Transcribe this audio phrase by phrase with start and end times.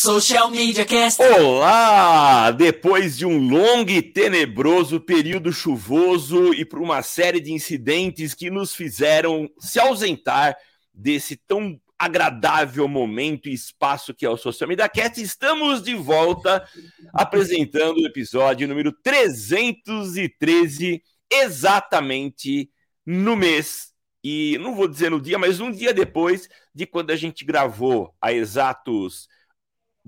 [0.00, 1.20] Social Media Cast.
[1.20, 2.52] Olá!
[2.52, 8.48] Depois de um longo e tenebroso período chuvoso e por uma série de incidentes que
[8.48, 10.56] nos fizeram se ausentar
[10.94, 16.64] desse tão agradável momento e espaço que é o Social Media Cast, estamos de volta
[17.12, 22.70] apresentando o episódio número 313, exatamente
[23.04, 23.88] no mês
[24.22, 28.14] e não vou dizer no dia, mas um dia depois de quando a gente gravou
[28.20, 29.26] há exatos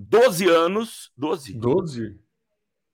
[0.09, 1.11] 12 anos.
[1.17, 1.53] 12?
[1.53, 2.19] 12?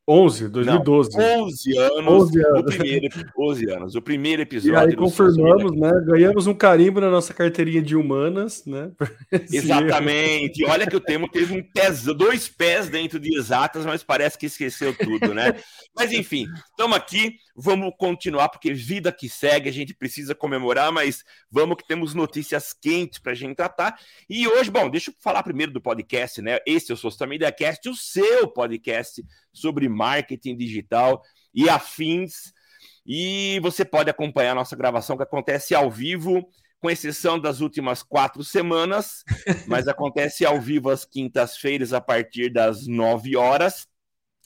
[0.09, 1.17] 11, 2012.
[1.17, 2.07] Não, 11 anos.
[2.07, 2.59] 11 anos.
[2.59, 3.95] O primeiro, 11 anos.
[3.95, 4.73] O primeiro episódio.
[4.73, 5.91] E aí confirmamos, né?
[6.05, 8.91] Ganhamos um carimbo na nossa carteirinha de humanas, né?
[9.51, 10.63] Exatamente.
[10.65, 14.45] Olha que o Temo teve um pés, dois pés dentro de exatas, mas parece que
[14.45, 15.55] esqueceu tudo, né?
[15.93, 17.35] mas enfim, estamos aqui.
[17.59, 22.71] Vamos continuar, porque vida que segue, a gente precisa comemorar, mas vamos que temos notícias
[22.71, 23.99] quentes para a gente tratar.
[24.29, 26.59] E hoje, bom, deixa eu falar primeiro do podcast, né?
[26.67, 31.19] Esse é o Social Media Cast, o seu podcast sobre marketing digital
[31.51, 32.53] e afins.
[33.03, 36.47] E você pode acompanhar a nossa gravação que acontece ao vivo,
[36.79, 39.23] com exceção das últimas quatro semanas,
[39.65, 43.87] mas acontece ao vivo às quintas-feiras a partir das nove horas.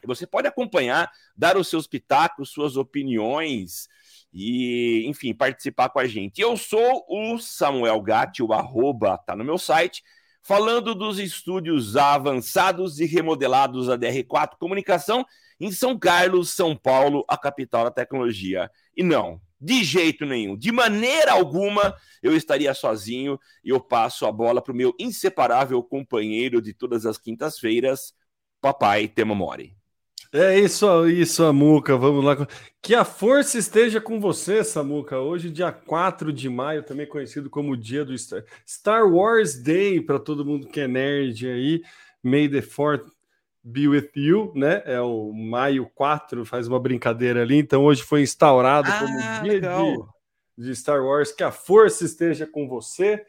[0.07, 3.87] Você pode acompanhar, dar os seus pitacos, suas opiniões
[4.33, 6.41] e, enfim, participar com a gente.
[6.41, 10.03] Eu sou o Samuel Gatti, o arroba tá no meu site,
[10.41, 15.25] falando dos estúdios avançados e remodelados da DR4 Comunicação
[15.59, 18.71] em São Carlos, São Paulo, a capital da tecnologia.
[18.97, 24.31] E não, de jeito nenhum, de maneira alguma, eu estaria sozinho e eu passo a
[24.31, 28.13] bola para o meu inseparável companheiro de todas as quintas-feiras,
[28.59, 29.77] papai Temamori.
[30.33, 31.97] É isso aí, Samuca.
[31.97, 32.47] Vamos lá.
[32.81, 35.19] Que a força esteja com você, Samuca.
[35.19, 40.17] Hoje, dia 4 de maio, também conhecido como dia do Star, Star Wars Day, para
[40.17, 41.83] todo mundo que é nerd aí.
[42.23, 43.11] May the Fourth
[43.61, 44.81] be with you, né?
[44.85, 47.57] É o maio 4, faz uma brincadeira ali.
[47.57, 51.33] Então, hoje foi instaurado ah, como dia de, de Star Wars.
[51.33, 53.21] Que a força esteja com você.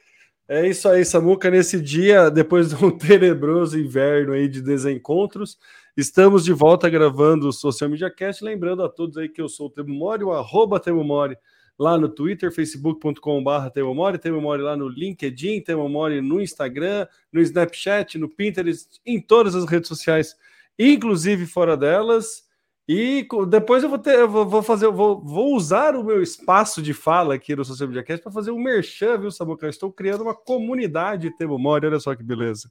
[0.55, 1.51] É isso aí, Samuca.
[1.51, 5.59] Nesse dia, depois de um tenebroso inverno aí de desencontros.
[5.97, 8.45] Estamos de volta gravando o Social Media Cast.
[8.45, 11.39] Lembrando a todos aí que eu sou o Temo Mori, o arroba Temo Mori,
[11.79, 17.07] lá no Twitter, facebook.com.br Temo Mori, Temo Mori lá no LinkedIn, Temo Mori no Instagram,
[17.33, 20.37] no Snapchat, no Pinterest, em todas as redes sociais,
[20.79, 22.45] inclusive fora delas.
[22.88, 26.82] E depois eu vou ter, eu vou fazer, eu vou, vou usar o meu espaço
[26.82, 29.69] de fala aqui no Social Media Cast para fazer um merchan, viu, Samuca?
[29.69, 32.70] Estou criando uma comunidade Temo Mori, olha só que beleza.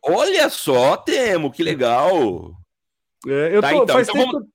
[0.00, 2.52] Olha só, Temo, que legal.
[3.26, 4.32] É, eu tá, tô, então, então tempo...
[4.32, 4.48] vamos...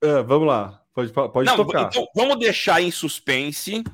[0.00, 1.88] É, vamos lá, pode, pode Não, tocar.
[1.88, 3.92] Então, vamos deixar em suspense, tá,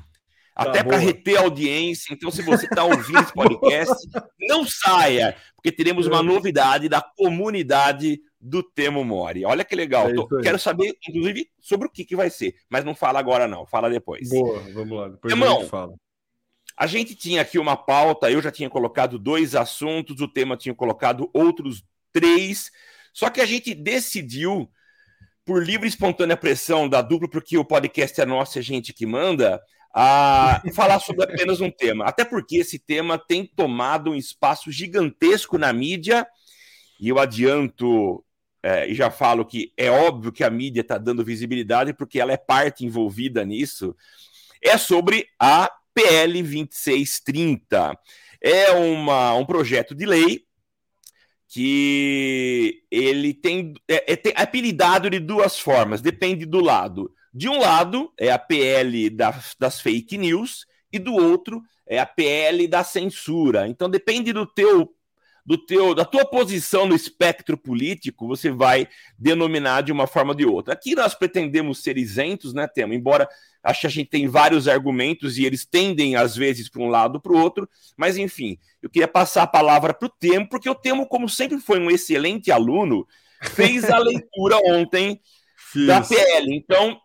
[0.55, 2.13] até para reter a audiência.
[2.13, 4.07] Então, se você está ouvindo esse podcast,
[4.47, 6.23] não saia, porque teremos uma é.
[6.23, 9.43] novidade da comunidade do Temo Mori.
[9.43, 10.09] Olha que legal.
[10.09, 12.55] É Tô, quero saber, inclusive, sobre o que, que vai ser.
[12.69, 13.65] Mas não fala agora, não.
[13.65, 14.29] Fala depois.
[14.29, 15.07] Boa, vamos lá.
[15.09, 15.95] Depois Irmão, a gente fala.
[16.77, 20.75] A gente tinha aqui uma pauta, eu já tinha colocado dois assuntos, o tema tinha
[20.75, 22.69] colocado outros três,
[23.13, 24.69] só que a gente decidiu,
[25.45, 28.93] por livre e espontânea pressão da dupla, porque o podcast é nosso e a gente
[28.93, 29.61] que manda,
[29.93, 32.03] a falar sobre apenas um tema.
[32.05, 36.27] Até porque esse tema tem tomado um espaço gigantesco na mídia,
[36.99, 38.24] e eu adianto
[38.65, 42.33] é, e já falo que é óbvio que a mídia está dando visibilidade porque ela
[42.33, 43.95] é parte envolvida nisso.
[44.59, 47.95] É sobre a PL 2630.
[48.41, 50.47] É uma, um projeto de lei
[51.47, 57.13] que ele tem é, é, apelidado de duas formas, depende do lado.
[57.31, 59.11] De um lado é a PL
[59.59, 63.67] das fake news e do outro é a PL da censura.
[63.67, 64.91] Então depende do teu
[65.45, 70.35] do teu da tua posição no espectro político, você vai denominar de uma forma ou
[70.35, 70.73] de outra.
[70.73, 72.93] Aqui nós pretendemos ser isentos, né, Temo?
[72.93, 73.29] Embora
[73.65, 77.15] Acho que a gente tem vários argumentos e eles tendem, às vezes, para um lado
[77.15, 77.67] ou para o outro,
[77.97, 81.57] mas enfim, eu queria passar a palavra para o Temo, porque o Temo, como sempre
[81.57, 83.07] foi um excelente aluno,
[83.41, 85.19] fez a leitura ontem
[85.57, 85.87] Fiz.
[85.87, 86.55] da PL.
[86.55, 87.01] Então,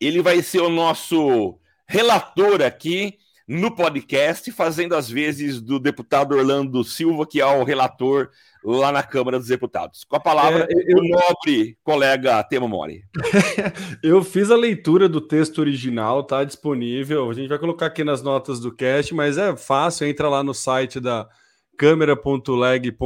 [0.00, 1.58] ele vai ser o nosso
[1.88, 8.30] relator aqui no podcast, fazendo as vezes do deputado Orlando Silva, que é o relator
[8.64, 10.02] lá na Câmara dos Deputados.
[10.04, 10.98] Com a palavra, é, eu...
[10.98, 13.04] o nobre colega Temo Mori.
[14.02, 17.30] eu fiz a leitura do texto original, tá disponível.
[17.30, 20.52] A gente vai colocar aqui nas notas do cast, mas é fácil, entra lá no
[20.52, 21.28] site da
[21.76, 22.96] câmera.leg.br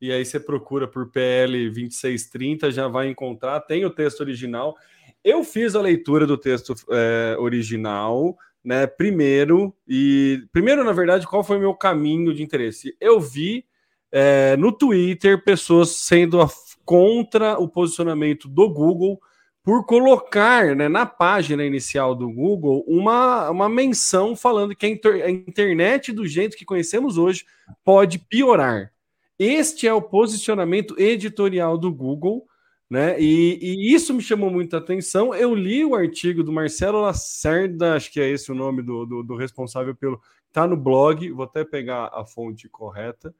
[0.00, 4.76] e aí você procura por PL 2630, já vai encontrar, tem o texto original.
[5.24, 8.86] Eu fiz a leitura do texto é, original, né?
[8.86, 12.96] Primeiro, e primeiro, na verdade, qual foi meu caminho de interesse?
[13.00, 13.64] Eu vi
[14.10, 16.48] é, no Twitter pessoas sendo a,
[16.84, 19.20] contra o posicionamento do Google
[19.62, 25.24] por colocar né, na página inicial do Google uma, uma menção falando que a, inter,
[25.24, 27.44] a internet do jeito que conhecemos hoje
[27.84, 28.90] pode piorar.
[29.38, 32.47] Este é o posicionamento editorial do Google,
[32.90, 33.20] né?
[33.20, 35.34] E, e, isso me chamou muita atenção.
[35.34, 39.22] Eu li o artigo do Marcelo Lacerda, acho que é esse o nome do, do,
[39.22, 40.20] do responsável pelo.
[40.52, 43.34] Tá no blog, vou até pegar a fonte correta.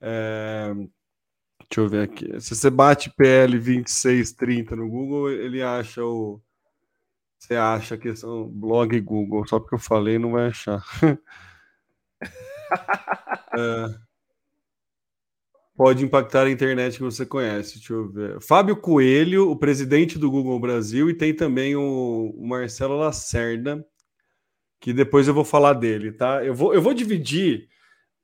[0.00, 2.40] É, deixa eu ver aqui.
[2.40, 6.40] Se você bate PL 2630 no Google, ele acha o.
[7.38, 10.82] Você acha que são blog Google, só porque eu falei, não vai achar.
[13.56, 14.03] é,
[15.76, 17.78] pode impactar a internet que você conhece.
[17.78, 18.40] Deixa eu ver.
[18.40, 23.84] Fábio Coelho, o presidente do Google Brasil, e tem também o Marcelo Lacerda,
[24.80, 26.44] que depois eu vou falar dele, tá?
[26.44, 27.68] Eu vou, eu vou dividir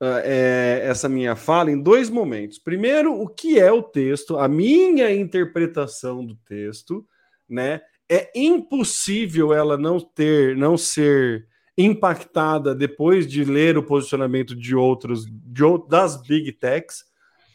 [0.00, 2.58] uh, é, essa minha fala em dois momentos.
[2.58, 7.04] Primeiro, o que é o texto, a minha interpretação do texto,
[7.48, 7.80] né?
[8.08, 11.46] É impossível ela não ter, não ser
[11.78, 17.09] impactada depois de ler o posicionamento de outros, de, das big techs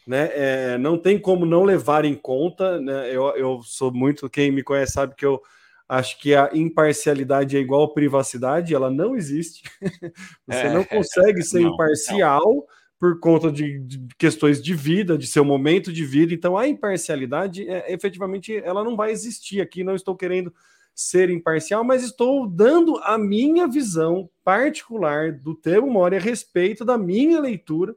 [0.06, 0.30] né?
[0.32, 3.10] É, não tem como não levar em conta, né?
[3.10, 5.42] Eu, eu sou muito, quem me conhece sabe que eu
[5.88, 9.62] acho que a imparcialidade é igual a privacidade, ela não existe.
[10.46, 12.64] Você é, não consegue ser não, imparcial não.
[12.98, 16.32] por conta de, de, questões de vida, de seu momento de vida.
[16.32, 19.84] Então, a imparcialidade, é, efetivamente, ela não vai existir aqui.
[19.84, 20.52] Não estou querendo
[20.94, 26.96] ser imparcial, mas estou dando a minha visão particular do termo Mori a respeito da
[26.96, 27.94] minha leitura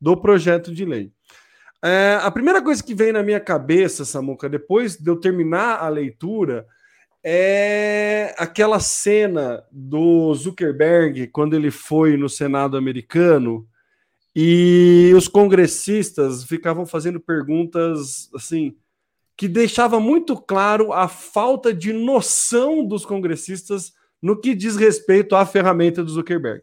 [0.00, 1.12] do projeto de lei.
[1.82, 5.88] É, a primeira coisa que vem na minha cabeça, Samuca, depois de eu terminar a
[5.88, 6.66] leitura,
[7.22, 13.66] é aquela cena do Zuckerberg quando ele foi no Senado americano
[14.34, 18.76] e os congressistas ficavam fazendo perguntas assim
[19.36, 25.46] que deixava muito claro a falta de noção dos congressistas no que diz respeito à
[25.46, 26.62] ferramenta do Zuckerberg.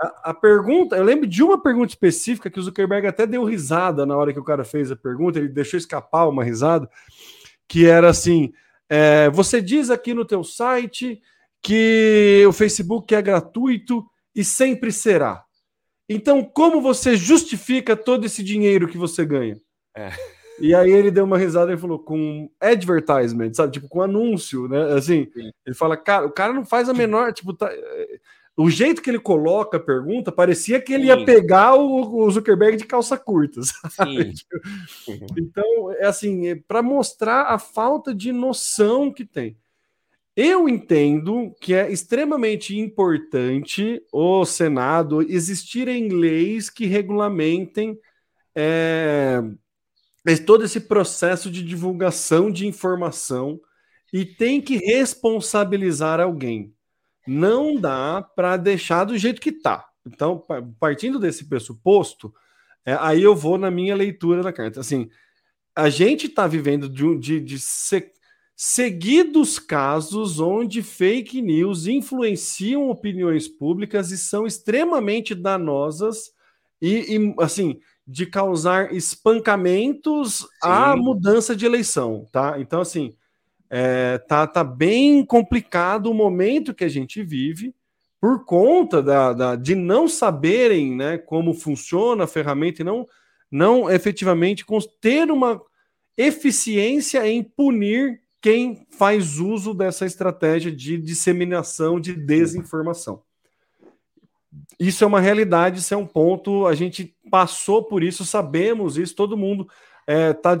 [0.00, 4.04] A, a, pergunta, eu lembro de uma pergunta específica que o Zuckerberg até deu risada
[4.04, 6.88] na hora que o cara fez a pergunta, ele deixou escapar uma risada,
[7.68, 8.52] que era assim:
[8.88, 11.20] é, você diz aqui no teu site
[11.62, 14.04] que o Facebook é gratuito
[14.34, 15.44] e sempre será.
[16.08, 19.56] Então, como você justifica todo esse dinheiro que você ganha?
[19.96, 20.10] É.
[20.62, 23.72] E aí ele deu uma risada e falou com advertisement, sabe?
[23.72, 24.92] Tipo, com anúncio, né?
[24.92, 25.50] Assim, Sim.
[25.66, 27.68] ele fala, cara, o cara não faz a menor, tipo, tá,
[28.56, 31.08] o jeito que ele coloca a pergunta parecia que ele Sim.
[31.08, 33.60] ia pegar o, o, Zuckerberg de calça curta.
[35.36, 39.56] então, é assim, é para mostrar a falta de noção que tem.
[40.36, 47.98] Eu entendo que é extremamente importante o Senado existirem leis que regulamentem
[48.54, 49.42] é,
[50.46, 53.60] todo esse processo de divulgação de informação
[54.12, 56.72] e tem que responsabilizar alguém.
[57.26, 59.86] Não dá para deixar do jeito que está.
[60.06, 60.42] Então,
[60.78, 62.32] partindo desse pressuposto,
[62.84, 64.80] é, aí eu vou na minha leitura da carta.
[64.80, 65.08] Assim,
[65.74, 68.12] a gente está vivendo de, de, de se,
[68.56, 76.32] seguidos casos onde fake news influenciam opiniões públicas e são extremamente danosas
[76.80, 80.46] e, e assim de causar espancamentos Sim.
[80.60, 82.56] à mudança de eleição, tá?
[82.58, 83.14] Então, assim,
[83.70, 87.74] é, tá, tá bem complicado o momento que a gente vive
[88.20, 93.06] por conta da, da, de não saberem né, como funciona a ferramenta e não,
[93.50, 94.64] não efetivamente
[95.00, 95.60] ter uma
[96.16, 103.22] eficiência em punir quem faz uso dessa estratégia de disseminação de desinformação.
[104.78, 109.14] Isso é uma realidade, isso é um ponto, a gente passou por isso, sabemos isso,
[109.14, 109.68] todo mundo
[110.06, 110.58] é, tá,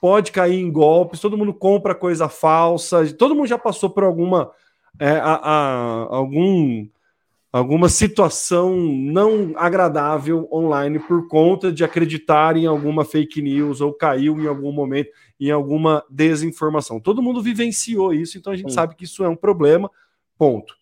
[0.00, 4.50] pode cair em golpes, todo mundo compra coisa falsa, todo mundo já passou por alguma
[4.98, 6.88] é, a, a, algum,
[7.52, 14.38] alguma situação não agradável online por conta de acreditar em alguma fake news ou caiu
[14.40, 16.98] em algum momento em alguma desinformação.
[16.98, 19.90] Todo mundo vivenciou isso, então a gente sabe que isso é um problema.
[20.36, 20.77] Ponto.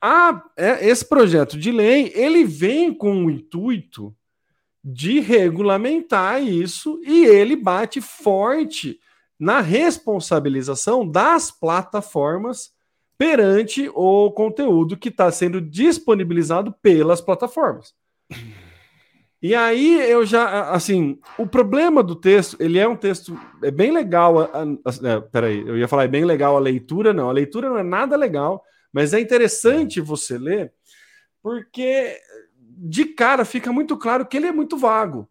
[0.00, 4.14] A, é, esse projeto de lei ele vem com o intuito
[4.82, 8.98] de regulamentar isso e ele bate forte
[9.38, 12.70] na responsabilização das plataformas
[13.18, 17.94] perante o conteúdo que está sendo disponibilizado pelas plataformas.
[19.42, 23.90] E aí eu já, assim, o problema do texto, ele é um texto, é bem
[23.90, 27.30] legal, a, a, a, é, peraí, eu ia falar, é bem legal a leitura, não,
[27.30, 30.72] a leitura não é nada legal, mas é interessante você ler,
[31.42, 32.18] porque
[32.82, 35.28] de cara fica muito claro que ele é muito vago.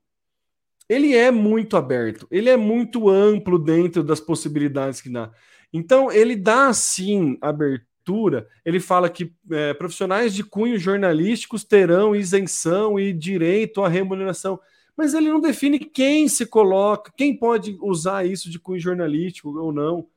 [0.90, 5.32] ele é muito aberto, ele é muito amplo dentro das possibilidades que dá.
[5.72, 8.48] Então, ele dá sim abertura.
[8.66, 14.60] Ele fala que é, profissionais de cunho jornalísticos terão isenção e direito à remuneração.
[14.98, 19.72] Mas ele não define quem se coloca, quem pode usar isso de cunho jornalístico ou
[19.72, 20.08] não.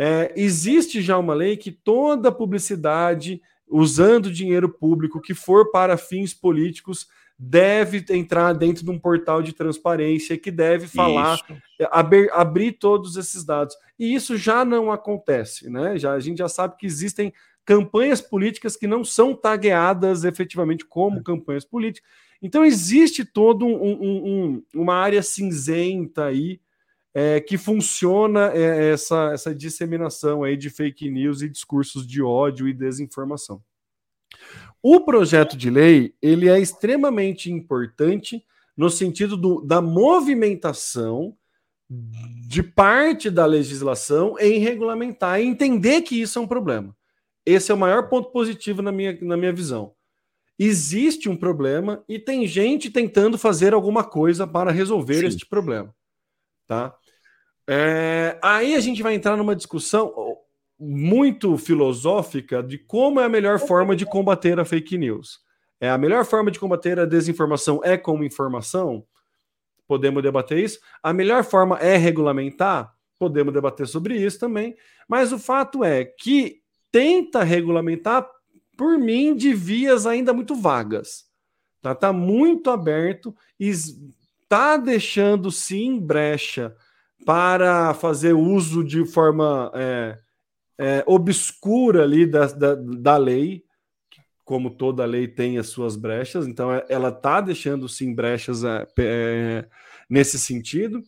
[0.00, 6.32] É, existe já uma lei que toda publicidade usando dinheiro público que for para fins
[6.32, 11.38] políticos deve entrar dentro de um portal de transparência que deve falar,
[11.90, 13.76] abrir, abrir, todos esses dados.
[13.98, 15.98] E isso já não acontece, né?
[15.98, 17.32] Já, a gente já sabe que existem
[17.64, 21.22] campanhas políticas que não são tagueadas efetivamente como é.
[21.22, 22.08] campanhas políticas.
[22.40, 26.60] Então existe todo um, um, um, uma área cinzenta aí
[27.14, 32.68] é, que funciona é, essa, essa disseminação aí de fake news e discursos de ódio
[32.68, 33.62] e desinformação.
[34.82, 38.44] O projeto de lei ele é extremamente importante
[38.76, 41.36] no sentido do, da movimentação
[41.90, 46.94] de parte da legislação em regulamentar e entender que isso é um problema.
[47.44, 49.94] Esse é o maior ponto positivo na minha, na minha visão.
[50.58, 55.26] Existe um problema e tem gente tentando fazer alguma coisa para resolver Sim.
[55.26, 55.94] este problema.
[56.68, 56.94] Tá?
[57.66, 60.36] É, aí a gente vai entrar numa discussão
[60.78, 65.40] muito filosófica de como é a melhor forma de combater a fake news.
[65.80, 69.04] É a melhor forma de combater a desinformação é com informação?
[69.86, 70.78] Podemos debater isso.
[71.02, 72.94] A melhor forma é regulamentar?
[73.18, 74.76] Podemos debater sobre isso também.
[75.08, 76.60] Mas o fato é que
[76.92, 78.28] tenta regulamentar,
[78.76, 81.26] por mim, de vias ainda muito vagas.
[81.80, 83.72] Tá, tá muito aberto e
[84.48, 86.74] está deixando sim brecha
[87.26, 90.18] para fazer uso de forma é,
[90.78, 93.62] é, obscura ali da, da, da lei,
[94.46, 98.86] como toda lei tem as suas brechas, então é, ela está deixando sim brechas é,
[98.98, 99.66] é,
[100.08, 101.02] nesse sentido,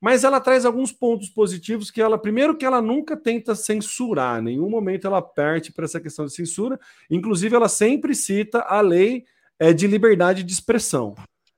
[0.00, 4.44] mas ela traz alguns pontos positivos que ela, primeiro que ela nunca tenta censurar, em
[4.44, 6.78] nenhum momento ela parte para essa questão de censura,
[7.10, 9.24] inclusive ela sempre cita a lei
[9.58, 11.16] é, de liberdade de expressão.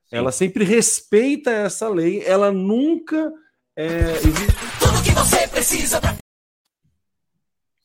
[0.09, 0.15] Sim.
[0.15, 3.31] Ela sempre respeita essa lei, ela nunca
[3.79, 4.13] é,
[4.79, 6.17] Tudo que você precisa pra...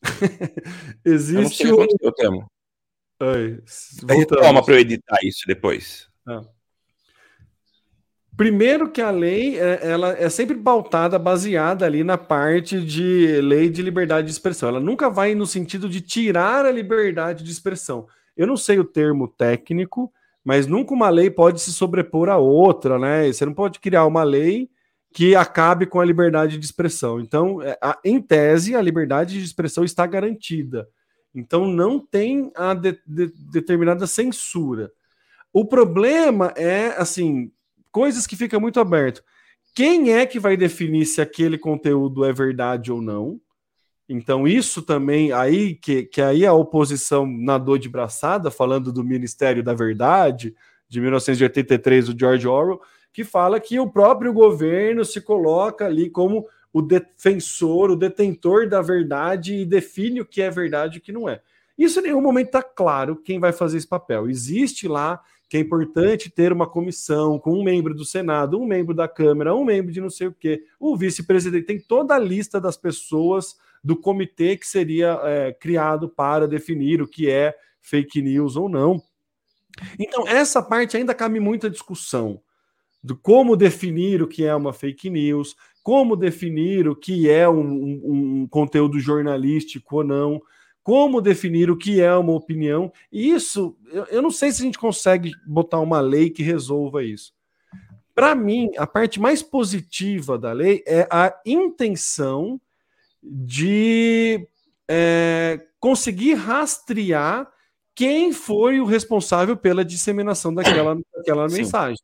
[1.05, 1.85] Existe o.
[2.01, 2.51] Eu temo.
[3.21, 3.61] Oi,
[4.27, 6.09] Toma para eu editar isso depois.
[6.27, 6.41] Ah.
[8.35, 13.69] Primeiro que a lei é, ela é sempre pautada, baseada ali na parte de lei
[13.69, 14.69] de liberdade de expressão.
[14.69, 18.07] Ela nunca vai no sentido de tirar a liberdade de expressão.
[18.35, 20.11] Eu não sei o termo técnico,
[20.43, 23.31] mas nunca uma lei pode se sobrepor a outra, né?
[23.31, 24.69] Você não pode criar uma lei
[25.13, 27.19] que acabe com a liberdade de expressão.
[27.19, 30.87] Então, é, em tese, a liberdade de expressão está garantida.
[31.33, 34.91] Então, não tem a de, de, determinada censura.
[35.53, 37.51] O problema é, assim,
[37.91, 39.23] coisas que ficam muito aberto.
[39.75, 43.39] Quem é que vai definir se aquele conteúdo é verdade ou não?
[44.07, 49.63] Então, isso também, aí que, que aí a oposição nadou de braçada, falando do Ministério
[49.63, 50.53] da Verdade,
[50.89, 52.81] de 1983, do George Orwell,
[53.13, 58.81] que fala que o próprio governo se coloca ali como o defensor, o detentor da
[58.81, 61.39] verdade e define o que é verdade e o que não é.
[61.77, 64.27] Isso em nenhum momento está claro quem vai fazer esse papel.
[64.27, 68.95] Existe lá que é importante ter uma comissão com um membro do Senado, um membro
[68.95, 72.59] da Câmara, um membro de não sei o quê, o vice-presidente, tem toda a lista
[72.59, 78.55] das pessoas do comitê que seria é, criado para definir o que é fake news
[78.55, 79.01] ou não.
[79.99, 82.41] Então, essa parte ainda cabe muita discussão
[83.03, 87.59] do como definir o que é uma fake news, como definir o que é um,
[87.59, 90.41] um, um, conteúdo jornalístico ou não,
[90.81, 92.91] como definir o que é uma opinião.
[93.11, 97.03] E isso, eu, eu não sei se a gente consegue botar uma lei que resolva
[97.03, 97.33] isso.
[98.15, 102.61] Para mim, a parte mais positiva da lei é a intenção
[103.23, 104.47] de
[104.87, 107.49] é, conseguir rastrear
[107.95, 112.01] quem foi o responsável pela disseminação daquela, daquela mensagem.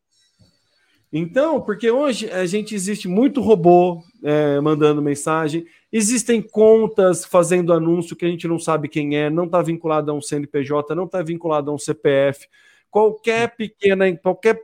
[1.11, 8.15] Então, porque hoje a gente existe muito robô é, mandando mensagem, existem contas fazendo anúncio
[8.15, 11.23] que a gente não sabe quem é, não está vinculado a um CNPJ, não está
[11.23, 12.47] vinculado a um CPF.
[12.91, 14.63] Qualquer pequena, qualquer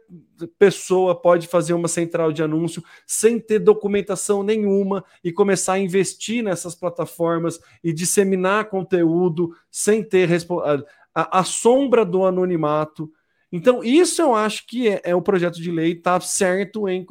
[0.58, 6.44] pessoa pode fazer uma central de anúncio sem ter documentação nenhuma e começar a investir
[6.44, 10.30] nessas plataformas e disseminar conteúdo sem ter
[11.14, 13.12] a, a sombra do anonimato.
[13.52, 17.06] Então, isso eu acho que é, é o projeto de lei, está certo em.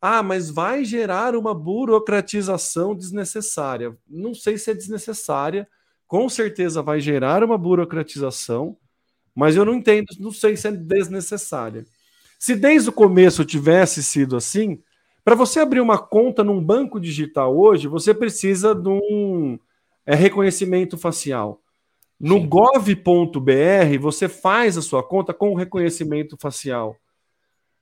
[0.00, 3.96] Ah, mas vai gerar uma burocratização desnecessária.
[4.08, 5.68] Não sei se é desnecessária,
[6.06, 8.76] com certeza vai gerar uma burocratização,
[9.34, 11.84] mas eu não entendo, não sei se é desnecessária.
[12.38, 14.82] Se desde o começo tivesse sido assim,
[15.24, 19.58] para você abrir uma conta num banco digital hoje, você precisa de um
[20.04, 21.60] é, reconhecimento facial.
[22.18, 26.96] No gov.br, você faz a sua conta com reconhecimento facial.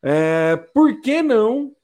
[0.02, 1.74] É, por que não,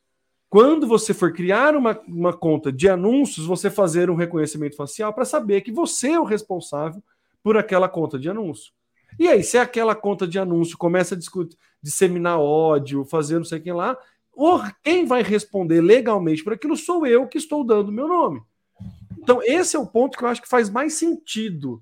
[0.48, 5.24] quando você for criar uma, uma conta de anúncios, você fazer um reconhecimento facial para
[5.24, 7.02] saber que você é o responsável
[7.42, 8.72] por aquela conta de anúncio?
[9.18, 13.58] E aí, se aquela conta de anúncio começa a discutir, disseminar ódio, fazer não sei
[13.58, 13.96] o que lá,
[14.82, 18.42] quem vai responder legalmente por aquilo sou eu que estou dando meu nome.
[19.18, 21.80] Então, esse é o ponto que eu acho que faz mais sentido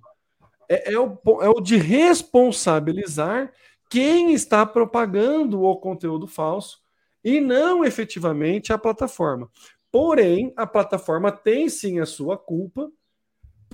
[0.69, 3.53] é, é, o, é o de responsabilizar
[3.91, 6.79] quem está propagando o conteúdo falso
[7.23, 9.51] e não efetivamente a plataforma.
[9.91, 12.91] Porém, a plataforma tem sim a sua culpa,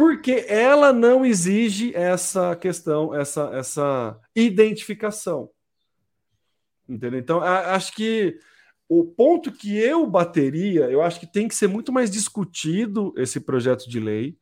[0.00, 5.50] porque ela não exige essa questão, essa, essa identificação.
[6.88, 7.20] Entendeu?
[7.20, 8.38] Então, acho que
[8.88, 13.40] o ponto que eu bateria, eu acho que tem que ser muito mais discutido esse
[13.40, 14.38] projeto de lei.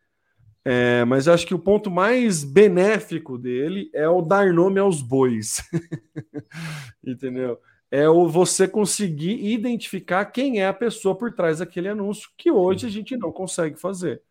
[0.64, 5.02] É, mas eu acho que o ponto mais benéfico dele é o dar nome aos
[5.02, 5.60] bois.
[7.04, 7.58] Entendeu?
[7.90, 12.86] É o você conseguir identificar quem é a pessoa por trás daquele anúncio, que hoje
[12.86, 14.22] a gente não consegue fazer.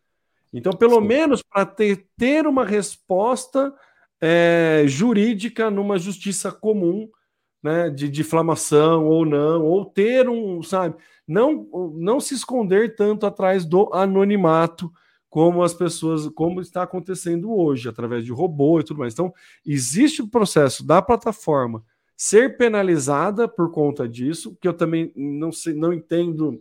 [0.57, 1.07] Então, pelo Sim.
[1.07, 3.73] menos para ter, ter uma resposta
[4.21, 7.09] é, jurídica numa justiça comum,
[7.61, 10.95] né, de difamação ou não, ou ter um, sabe,
[11.27, 14.91] não, não se esconder tanto atrás do anonimato
[15.29, 19.13] como as pessoas, como está acontecendo hoje, através de robô e tudo mais.
[19.13, 19.33] Então,
[19.65, 21.83] existe o processo da plataforma
[22.15, 26.59] ser penalizada por conta disso, que eu também não sei, não entendo.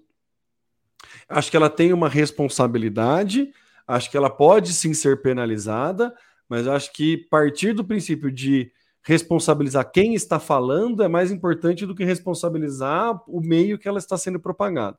[1.29, 3.51] Acho que ela tem uma responsabilidade,
[3.87, 6.15] acho que ela pode sim ser penalizada,
[6.49, 11.95] mas acho que partir do princípio de responsabilizar quem está falando é mais importante do
[11.95, 14.99] que responsabilizar o meio que ela está sendo propagada.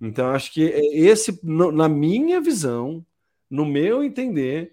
[0.00, 3.06] Então, acho que é esse, na minha visão,
[3.48, 4.72] no meu entender,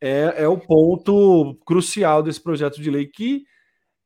[0.00, 3.44] é, é o ponto crucial desse projeto de lei que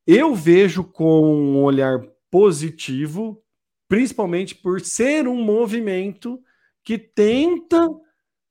[0.07, 3.43] eu vejo com um olhar positivo,
[3.89, 6.41] principalmente por ser um movimento
[6.83, 7.89] que tenta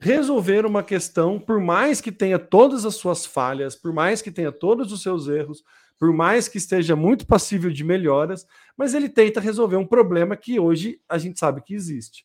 [0.06, 4.52] resolver uma questão, por mais que tenha todas as suas falhas, por mais que tenha
[4.52, 5.64] todos os seus erros,
[5.98, 8.46] por mais que esteja muito passível de melhoras,
[8.78, 12.24] mas ele tenta resolver um problema que hoje a gente sabe que existe.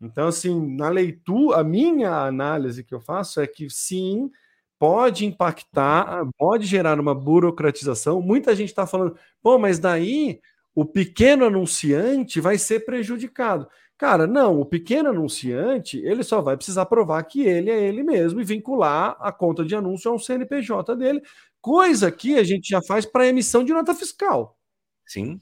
[0.00, 4.30] Então, assim, na leitura, a minha análise que eu faço é que sim,
[4.78, 8.22] pode impactar, pode gerar uma burocratização.
[8.22, 10.40] Muita gente está falando, pô, mas daí
[10.72, 13.66] o pequeno anunciante vai ser prejudicado.
[14.02, 18.40] Cara, não, o pequeno anunciante, ele só vai precisar provar que ele é ele mesmo
[18.40, 21.22] e vincular a conta de anúncio ao CNPJ dele,
[21.60, 24.58] Coisa que a gente já faz para emissão de nota fiscal.
[25.06, 25.40] Sim.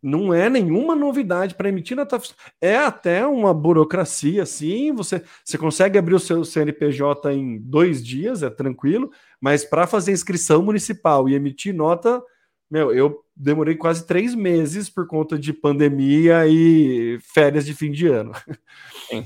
[0.00, 2.38] Não é nenhuma novidade para emitir nota fiscal.
[2.60, 4.92] É até uma burocracia, sim.
[4.92, 10.12] Você, você consegue abrir o seu CNPJ em dois dias, é tranquilo, mas para fazer
[10.12, 12.22] inscrição municipal e emitir nota,
[12.70, 18.06] meu, eu demorei quase três meses por conta de pandemia e férias de fim de
[18.06, 18.32] ano.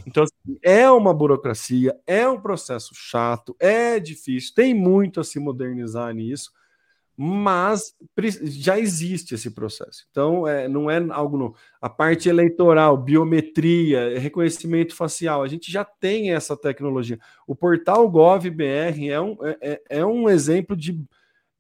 [0.06, 5.40] Então, assim, é uma burocracia, é um processo chato, é difícil, tem muito a se
[5.40, 6.52] modernizar nisso,
[7.16, 7.94] mas
[8.44, 10.06] já existe esse processo.
[10.10, 11.56] Então, é, não é algo novo.
[11.80, 17.18] A parte eleitoral, biometria, reconhecimento facial, a gente já tem essa tecnologia.
[17.46, 21.04] O portal GovBR é um, é, é, é um exemplo de,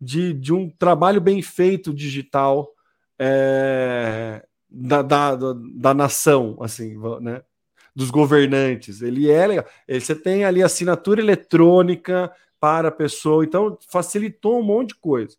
[0.02, 2.68] de, de um trabalho bem feito digital
[3.16, 7.40] é, da, da, da, nação, assim, né?
[7.94, 9.00] dos governantes.
[9.00, 9.66] Ele é legal.
[9.88, 15.36] Você tem ali assinatura eletrônica para a pessoa, então facilitou um monte de coisa.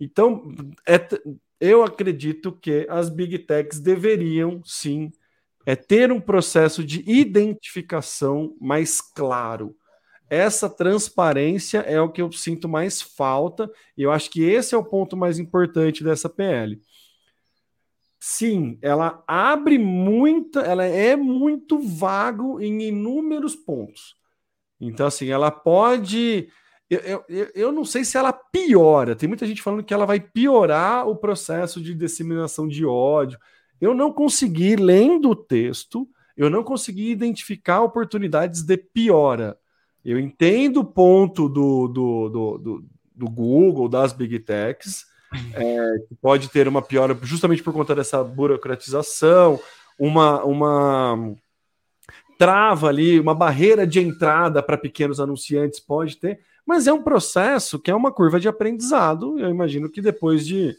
[0.00, 0.54] Então,
[0.88, 0.98] é,
[1.60, 5.12] eu acredito que as big techs deveriam sim
[5.66, 9.76] é ter um processo de identificação mais claro.
[10.32, 14.78] Essa transparência é o que eu sinto mais falta, e eu acho que esse é
[14.78, 16.80] o ponto mais importante dessa PL
[18.24, 24.14] sim, ela abre muita, ela é muito vago em inúmeros pontos.
[24.80, 26.48] Então, assim, ela pode.
[26.88, 29.16] Eu, eu, eu não sei se ela piora.
[29.16, 33.40] Tem muita gente falando que ela vai piorar o processo de disseminação de ódio.
[33.80, 39.58] Eu não consegui, lendo o texto, eu não consegui identificar oportunidades de piora.
[40.04, 42.84] Eu entendo o ponto do, do, do, do,
[43.14, 45.06] do Google, das Big Techs,
[45.54, 49.58] é, que pode ter uma piora justamente por conta dessa burocratização,
[49.98, 51.34] uma, uma
[52.38, 57.78] trava ali, uma barreira de entrada para pequenos anunciantes pode ter, mas é um processo
[57.78, 59.38] que é uma curva de aprendizado.
[59.38, 60.76] Eu imagino que depois de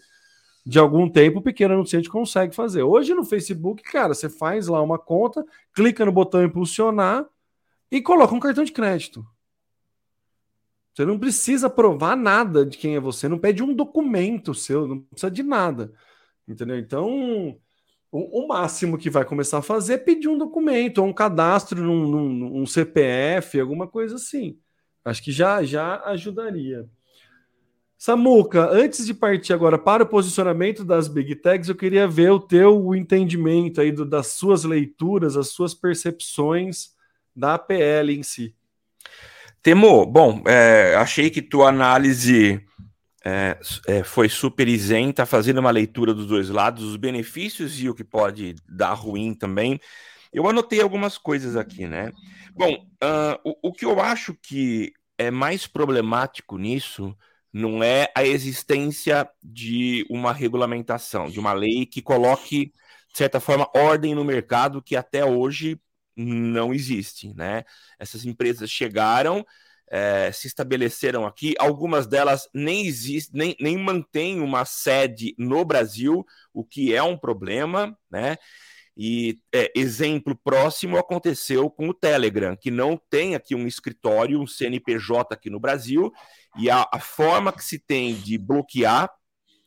[0.66, 2.84] de algum tempo, o pequeno anunciante consegue fazer.
[2.84, 7.26] Hoje no Facebook, cara, você faz lá uma conta, clica no botão impulsionar
[7.94, 9.24] e coloca um cartão de crédito.
[10.92, 15.00] Você não precisa provar nada de quem é você, não pede um documento seu, não
[15.02, 15.94] precisa de nada.
[16.48, 16.80] Entendeu?
[16.80, 17.56] Então,
[18.12, 21.84] o, o máximo que vai começar a fazer é pedir um documento, ou um cadastro
[21.84, 24.58] num, num, CPF, alguma coisa assim.
[25.06, 26.90] Acho que já, já ajudaria.
[27.96, 32.40] Samuca, antes de partir agora para o posicionamento das Big Techs, eu queria ver o
[32.40, 36.93] teu entendimento aí do, das suas leituras, as suas percepções
[37.36, 38.56] da APL em si.
[39.62, 42.62] Temo, bom, é, achei que tua análise
[43.24, 47.96] é, é, foi super isenta, fazendo uma leitura dos dois lados, os benefícios e o
[47.96, 49.80] que pode dar ruim também.
[50.34, 52.12] Eu anotei algumas coisas aqui, né?
[52.54, 57.16] Bom, uh, o, o que eu acho que é mais problemático nisso
[57.54, 62.74] não é a existência de uma regulamentação, de uma lei que coloque,
[63.12, 65.80] de certa forma, ordem no mercado que até hoje
[66.16, 67.64] não existe, né?
[68.00, 69.46] Essas empresas chegaram,
[69.90, 76.26] é, se estabeleceram aqui, algumas delas nem existem, nem, nem mantêm uma sede no Brasil,
[76.54, 78.38] o que é um problema, né?
[78.96, 84.48] E é, exemplo próximo aconteceu com o Telegram, que não tem aqui um escritório, um
[84.48, 86.12] CNPJ aqui no Brasil,
[86.58, 89.12] e a, a forma que se tem de bloquear,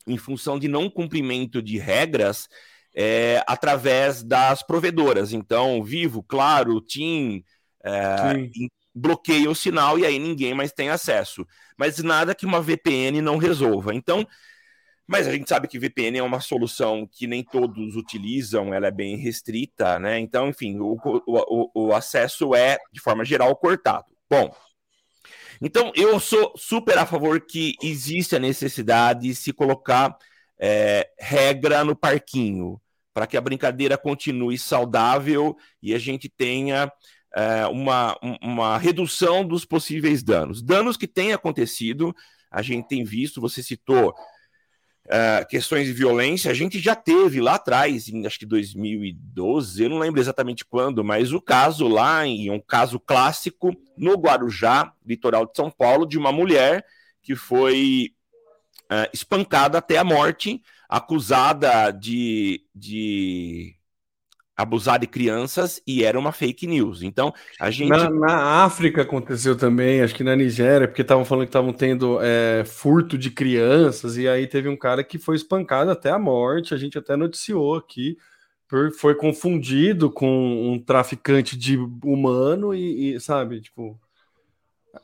[0.07, 2.49] em função de não cumprimento de regras,
[2.97, 5.33] é através das provedoras.
[5.33, 7.45] Então, Vivo, Claro, TIM,
[7.85, 8.49] é,
[8.95, 11.47] bloqueiam o sinal e aí ninguém mais tem acesso.
[11.77, 13.95] Mas nada que uma VPN não resolva.
[13.95, 14.27] Então,
[15.07, 18.91] mas a gente sabe que VPN é uma solução que nem todos utilizam, ela é
[18.91, 20.19] bem restrita, né?
[20.19, 24.07] Então, enfim, o, o, o acesso é, de forma geral, cortado.
[24.29, 24.53] Bom,
[25.61, 30.17] então eu sou super a favor que existe a necessidade de se colocar
[30.59, 32.81] é, regra no parquinho,
[33.17, 36.93] para que a brincadeira continue saudável e a gente tenha
[37.35, 40.61] é, uma, uma redução dos possíveis danos.
[40.61, 42.15] Danos que têm acontecido,
[42.51, 47.55] a gente tem visto, você citou uh, questões de violência, a gente já teve lá
[47.55, 52.51] atrás, em acho que 2012, eu não lembro exatamente quando, mas o caso lá, em
[52.51, 56.85] um caso clássico, no Guarujá, litoral de São Paulo, de uma mulher
[57.23, 58.11] que foi
[58.93, 63.77] uh, espancada até a morte, acusada de, de
[64.57, 67.03] abusar de crianças e era uma fake news.
[67.03, 67.91] Então, a gente.
[67.91, 72.19] Na, na África aconteceu também, acho que na Nigéria, porque estavam falando que estavam tendo
[72.23, 76.73] é, furto de crianças, e aí teve um cara que foi espancado até a morte.
[76.73, 78.17] A gente até noticiou aqui.
[78.69, 84.01] Por, foi confundido com um traficante de humano e, e sabe, tipo.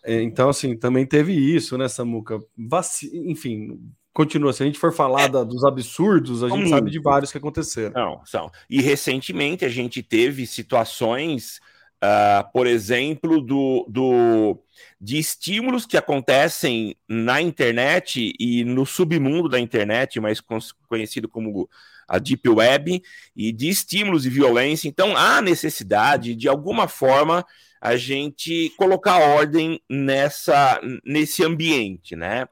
[0.02, 2.40] É, então, assim, também teve isso, né, Samuca?
[2.56, 3.10] Vaci...
[3.28, 3.78] Enfim,
[4.12, 4.52] continua.
[4.52, 5.28] Se a gente for falar é.
[5.28, 7.92] da, dos absurdos, a gente sabe de vários que aconteceram.
[7.94, 8.50] Não, são.
[8.68, 11.60] E recentemente a gente teve situações,
[12.02, 14.58] uh, por exemplo, do, do,
[15.00, 20.40] de estímulos que acontecem na internet e no submundo da internet, mais
[20.88, 21.68] conhecido como
[22.08, 23.02] a Deep Web,
[23.34, 24.86] e de estímulos de violência.
[24.86, 27.44] Então, há necessidade, de alguma forma,
[27.80, 32.46] a gente colocar ordem nessa, nesse ambiente, né?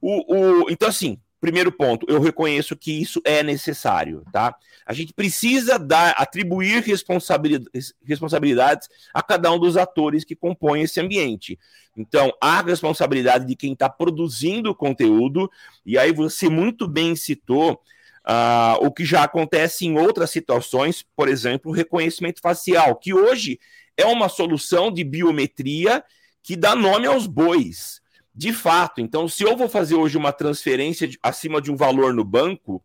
[0.00, 0.34] O,
[0.64, 4.54] o, então, assim, primeiro ponto, eu reconheço que isso é necessário, tá?
[4.84, 11.00] A gente precisa dar, atribuir responsabilidades, responsabilidades a cada um dos atores que compõem esse
[11.00, 11.58] ambiente.
[11.96, 15.50] Então, a responsabilidade de quem está produzindo o conteúdo,
[15.84, 21.28] e aí você muito bem citou uh, o que já acontece em outras situações, por
[21.28, 23.58] exemplo, o reconhecimento facial, que hoje
[23.96, 26.04] é uma solução de biometria
[26.42, 28.00] que dá nome aos bois
[28.40, 29.02] de fato.
[29.02, 32.82] Então, se eu vou fazer hoje uma transferência de, acima de um valor no banco,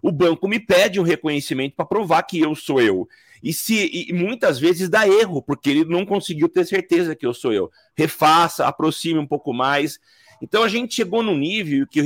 [0.00, 3.08] o banco me pede um reconhecimento para provar que eu sou eu.
[3.42, 7.34] E se e muitas vezes dá erro, porque ele não conseguiu ter certeza que eu
[7.34, 7.68] sou eu.
[7.96, 9.98] Refaça, aproxime um pouco mais.
[10.40, 12.00] Então a gente chegou no nível que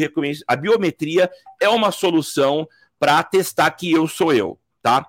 [0.48, 2.66] a biometria é uma solução
[2.98, 5.07] para atestar que eu sou eu, tá?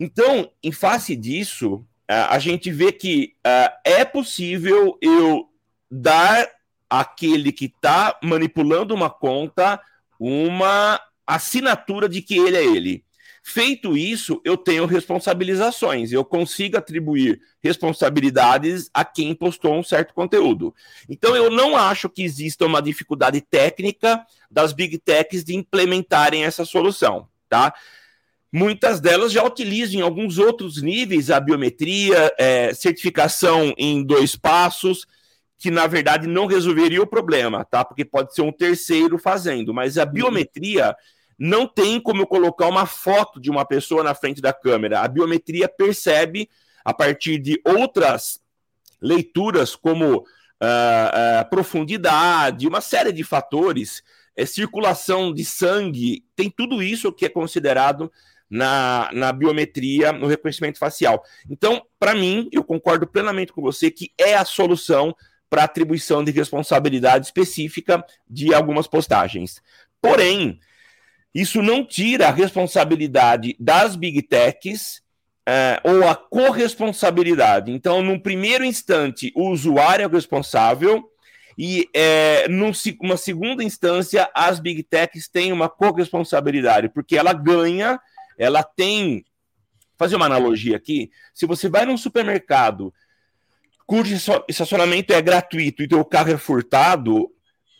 [0.00, 5.48] Então, em face disso, a gente vê que uh, é possível eu
[5.88, 6.57] dar
[6.88, 9.80] aquele que está manipulando uma conta
[10.18, 13.04] uma assinatura de que ele é ele.
[13.42, 20.74] Feito isso, eu tenho responsabilizações, eu consigo atribuir responsabilidades a quem postou um certo conteúdo.
[21.08, 26.64] Então, eu não acho que exista uma dificuldade técnica das big techs de implementarem essa
[26.66, 27.72] solução, tá?
[28.52, 35.06] Muitas delas já utilizam em alguns outros níveis a biometria, é, certificação em dois passos,
[35.58, 37.84] que na verdade não resolveria o problema, tá?
[37.84, 40.94] Porque pode ser um terceiro fazendo, mas a biometria
[41.38, 45.00] não tem como eu colocar uma foto de uma pessoa na frente da câmera.
[45.00, 46.48] A biometria percebe,
[46.84, 48.40] a partir de outras
[49.00, 54.02] leituras, como uh, uh, profundidade, uma série de fatores,
[54.36, 58.10] é, circulação de sangue, tem tudo isso que é considerado
[58.50, 61.22] na, na biometria, no reconhecimento facial.
[61.50, 65.14] Então, para mim, eu concordo plenamente com você que é a solução
[65.48, 69.62] para atribuição de responsabilidade específica de algumas postagens.
[70.00, 70.60] Porém,
[71.34, 75.02] isso não tira a responsabilidade das big techs
[75.46, 77.72] é, ou a corresponsabilidade.
[77.72, 81.10] Então, no primeiro instante, o usuário é o responsável,
[81.56, 87.98] e é, numa segunda instância, as big techs têm uma corresponsabilidade, porque ela ganha,
[88.38, 89.24] ela tem.
[89.96, 92.94] Fazer uma analogia aqui: se você vai num supermercado
[93.88, 94.14] cujo
[94.46, 97.26] estacionamento é gratuito e teu carro é furtado,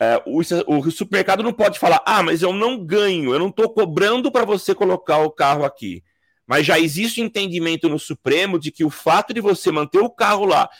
[0.00, 3.68] é, o, o, supermercado não pode falar, ah, mas eu não ganho, eu não estou
[3.68, 6.02] cobrando para você colocar o carro aqui.
[6.46, 10.46] Mas já existe entendimento no Supremo de que o fato de você manter o carro
[10.46, 10.70] lá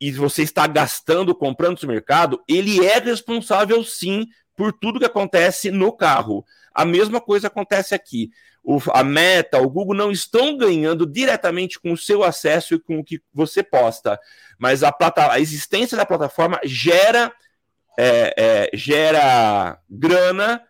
[0.00, 5.72] e você está gastando, comprando no mercado, ele é responsável sim por tudo que acontece
[5.72, 6.44] no carro.
[6.74, 8.30] A mesma coisa acontece aqui.
[8.62, 12.98] O, a Meta, o Google não estão ganhando diretamente com o seu acesso e com
[12.98, 14.18] o que você posta,
[14.58, 17.32] mas a, plata, a existência da plataforma gera,
[17.98, 20.62] é, é, gera grana.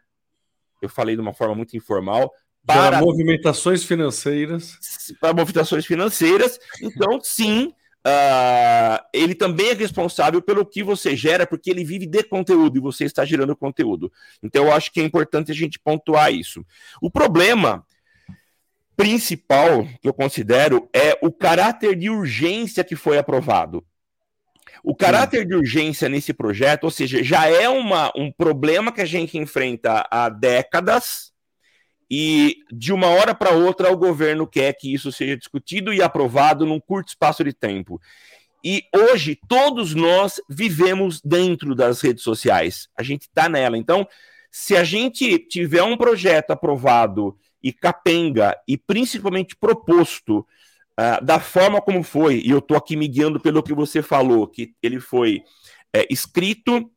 [0.81, 2.33] Eu falei de uma forma muito informal,
[2.65, 4.79] para movimentações financeiras.
[5.21, 6.59] Para movimentações financeiras.
[6.81, 7.75] Então, sim,
[8.07, 12.81] uh, ele também é responsável pelo que você gera, porque ele vive de conteúdo e
[12.81, 14.13] você está gerando conteúdo.
[14.43, 16.65] Então, eu acho que é importante a gente pontuar isso.
[17.01, 17.85] O problema
[18.97, 23.85] principal que eu considero é o caráter de urgência que foi aprovado.
[24.85, 25.49] O caráter Sim.
[25.49, 30.07] de urgência nesse projeto, ou seja, já é uma, um problema que a gente enfrenta
[30.11, 31.32] há décadas
[32.15, 36.67] e de uma hora para outra o governo quer que isso seja discutido e aprovado
[36.67, 37.99] num curto espaço de tempo.
[38.63, 42.87] E hoje todos nós vivemos dentro das redes sociais.
[42.95, 43.79] A gente está nela.
[43.79, 44.07] Então,
[44.51, 51.81] se a gente tiver um projeto aprovado e capenga e principalmente proposto uh, da forma
[51.81, 55.43] como foi, e eu estou aqui me guiando pelo que você falou, que ele foi
[55.95, 56.91] é, escrito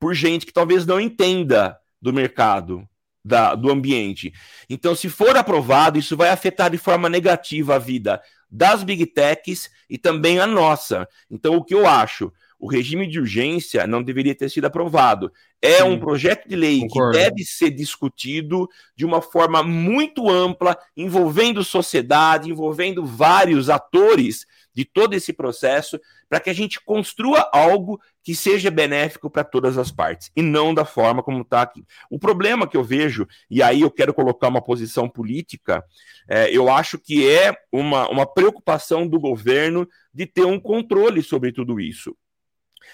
[0.00, 2.88] por gente que talvez não entenda do mercado,
[3.26, 4.32] da, do ambiente.
[4.70, 9.68] Então, se for aprovado, isso vai afetar de forma negativa a vida das big techs
[9.90, 11.08] e também a nossa.
[11.28, 12.32] Então, o que eu acho?
[12.66, 15.30] O regime de urgência não deveria ter sido aprovado.
[15.62, 17.16] É Sim, um projeto de lei concordo.
[17.16, 24.84] que deve ser discutido de uma forma muito ampla, envolvendo sociedade, envolvendo vários atores de
[24.84, 29.92] todo esse processo, para que a gente construa algo que seja benéfico para todas as
[29.92, 31.84] partes, e não da forma como está aqui.
[32.10, 35.84] O problema que eu vejo, e aí eu quero colocar uma posição política,
[36.28, 41.52] é, eu acho que é uma, uma preocupação do governo de ter um controle sobre
[41.52, 42.14] tudo isso.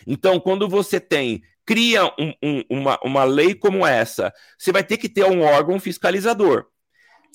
[0.06, 4.96] Então, quando você tem cria um, um, uma, uma lei como essa, você vai ter
[4.96, 6.66] que ter um órgão fiscalizador.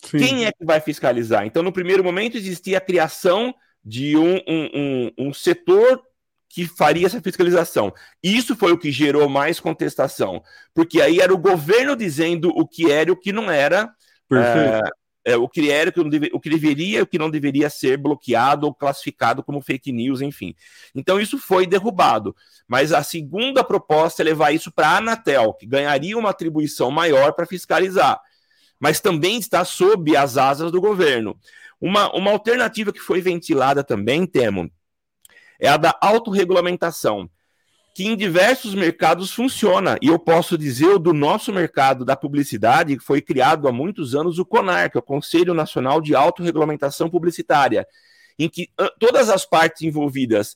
[0.04, 0.17] Sim.
[0.17, 1.46] Quem é que vai fiscalizar?
[1.46, 6.02] Então, no primeiro momento, existia a criação de um, um, um, um setor
[6.50, 7.93] que faria essa fiscalização.
[8.22, 10.41] Isso foi o que gerou mais contestação,
[10.74, 13.89] porque aí era o governo dizendo o que era e o que não era.
[14.32, 14.82] É,
[15.28, 15.92] é, o que era,
[16.32, 20.22] o que deveria e o que não deveria ser bloqueado ou classificado como fake news,
[20.22, 20.56] enfim.
[20.96, 22.34] Então isso foi derrubado.
[22.66, 27.34] Mas a segunda proposta é levar isso para a Anatel, que ganharia uma atribuição maior
[27.34, 28.22] para fiscalizar,
[28.80, 31.38] mas também está sob as asas do governo.
[31.80, 34.72] Uma, uma alternativa que foi ventilada também, Temo,
[35.60, 37.30] é a da autorregulamentação,
[37.98, 39.98] que em diversos mercados funciona.
[40.04, 44.38] E eu posso dizer do nosso mercado da publicidade, que foi criado há muitos anos
[44.38, 47.88] o CONAR, que é o Conselho Nacional de Autorregulamentação Publicitária,
[48.38, 50.56] em que todas as partes envolvidas,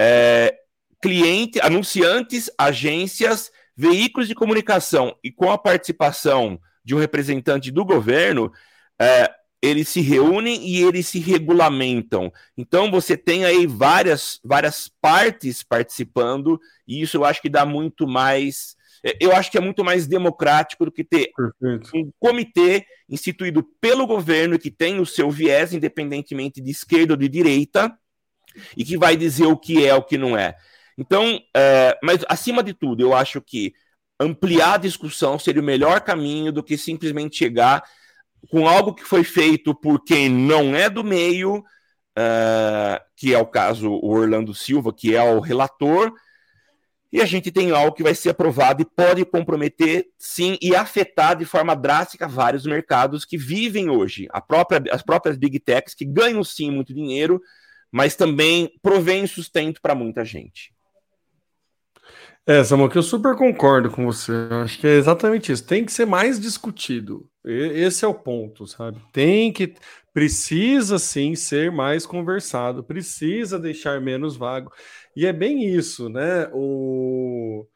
[0.00, 0.54] é,
[1.02, 8.52] cliente, anunciantes, agências, veículos de comunicação e com a participação de um representante do governo,
[8.96, 9.28] é,
[9.66, 12.32] eles se reúnem e eles se regulamentam.
[12.56, 18.06] Então você tem aí várias, várias partes participando, e isso eu acho que dá muito
[18.06, 18.76] mais.
[19.04, 21.90] É, eu acho que é muito mais democrático do que ter Perfeito.
[21.96, 27.28] um comitê instituído pelo governo que tem o seu viés, independentemente de esquerda ou de
[27.28, 27.96] direita,
[28.76, 30.56] e que vai dizer o que é o que não é.
[30.96, 33.74] Então, é, mas acima de tudo, eu acho que
[34.18, 37.82] ampliar a discussão seria o melhor caminho do que simplesmente chegar
[38.50, 43.46] com algo que foi feito por quem não é do meio, uh, que é o
[43.46, 46.12] caso o Orlando Silva, que é o relator,
[47.12, 51.36] e a gente tem algo que vai ser aprovado e pode comprometer, sim, e afetar
[51.36, 54.28] de forma drástica vários mercados que vivem hoje.
[54.46, 57.40] Própria, as próprias big techs que ganham, sim, muito dinheiro,
[57.90, 60.74] mas também provém sustento para muita gente.
[62.44, 64.32] É, Samuel, que eu super concordo com você.
[64.32, 65.66] Eu acho que é exatamente isso.
[65.66, 67.28] Tem que ser mais discutido.
[67.46, 69.00] Esse é o ponto, sabe?
[69.12, 69.74] Tem que.
[70.12, 74.72] Precisa sim ser mais conversado, precisa deixar menos vago.
[75.14, 76.48] E é bem isso, né?
[76.52, 77.66] O,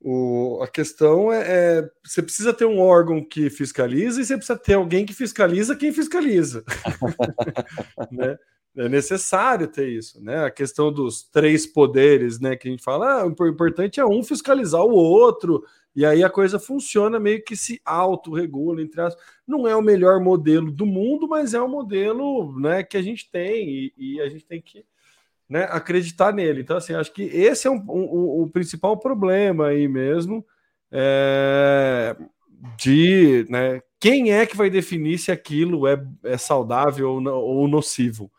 [0.00, 4.58] o, a questão é, é, você precisa ter um órgão que fiscaliza e você precisa
[4.58, 6.64] ter alguém que fiscaliza quem fiscaliza.
[8.10, 8.38] né?
[8.76, 10.44] É necessário ter isso, né?
[10.44, 12.56] A questão dos três poderes, né?
[12.56, 15.64] Que a gente fala, ah, o importante é um fiscalizar o outro,
[15.96, 19.16] e aí a coisa funciona meio que se autorregula, entre as.
[19.46, 23.30] Não é o melhor modelo do mundo, mas é o modelo né, que a gente
[23.30, 24.84] tem, e, e a gente tem que
[25.48, 26.60] né, acreditar nele.
[26.60, 30.46] Então, assim, acho que esse é um, um, o principal problema aí mesmo.
[30.92, 32.14] É,
[32.78, 38.30] de né, quem é que vai definir se aquilo é, é saudável ou, ou nocivo.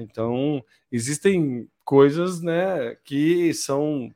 [0.00, 4.10] Então, existem coisas né, que são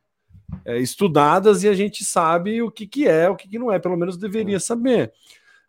[0.65, 3.79] é, estudadas e a gente sabe o que, que é, o que, que não é,
[3.79, 5.13] pelo menos deveria saber.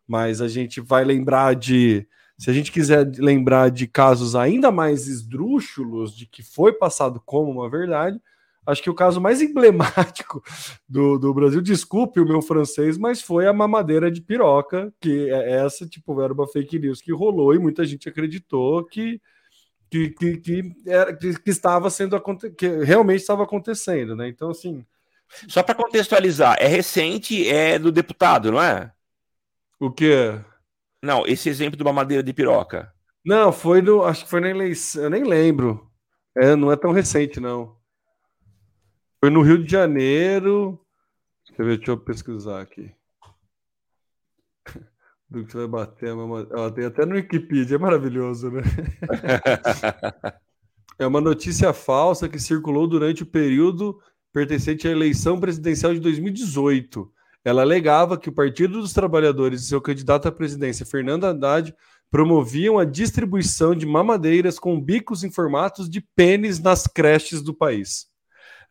[0.08, 2.08] Mas a gente vai lembrar de.
[2.38, 7.52] Se a gente quiser lembrar de casos ainda mais esdrúxulos de que foi passado como
[7.52, 8.19] uma verdade,
[8.65, 10.43] acho que o caso mais emblemático
[10.88, 15.52] do, do Brasil, desculpe o meu francês, mas foi a mamadeira de piroca, que é
[15.65, 19.22] essa, tipo, era uma fake news que rolou e muita gente acreditou que
[19.93, 22.19] que, que, que, era, que, que estava sendo
[22.58, 24.27] que realmente estava acontecendo, né?
[24.27, 24.84] Então, assim.
[25.47, 28.91] Só para contextualizar, é recente, é do deputado, não é?
[29.79, 30.39] O quê?
[31.01, 32.91] Não, esse exemplo de uma madeira de piroca.
[33.23, 34.03] Não, foi no.
[34.03, 35.03] Acho que foi na eleição.
[35.03, 35.88] Eu nem lembro.
[36.36, 37.77] É, não é tão recente, não.
[39.19, 40.79] Foi no Rio de Janeiro.
[41.45, 42.91] Deixa eu ver, deixa eu pesquisar aqui
[45.34, 46.48] do que vai bater a mama...
[46.52, 48.62] Ela tem até no Wikipedia, é maravilhoso, né?
[51.00, 54.00] é uma notícia falsa que circulou durante o período
[54.32, 57.12] pertencente à eleição presidencial de 2018.
[57.43, 61.76] Ela alegava que o Partido dos Trabalhadores e seu candidato à presidência, Fernando Haddad,
[62.10, 68.08] promoviam a distribuição de mamadeiras com bicos em formatos de pênis nas creches do país.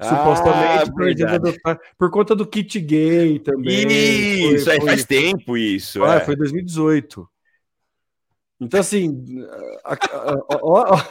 [0.03, 3.87] Supostamente ah, por, por, conta do kit gay também.
[3.87, 6.03] Isso, foi, foi, faz tempo isso.
[6.05, 6.21] Ah, é.
[6.21, 7.29] foi 2018.
[8.61, 9.45] Então, assim.
[9.85, 10.35] A, a,
[10.95, 11.09] a,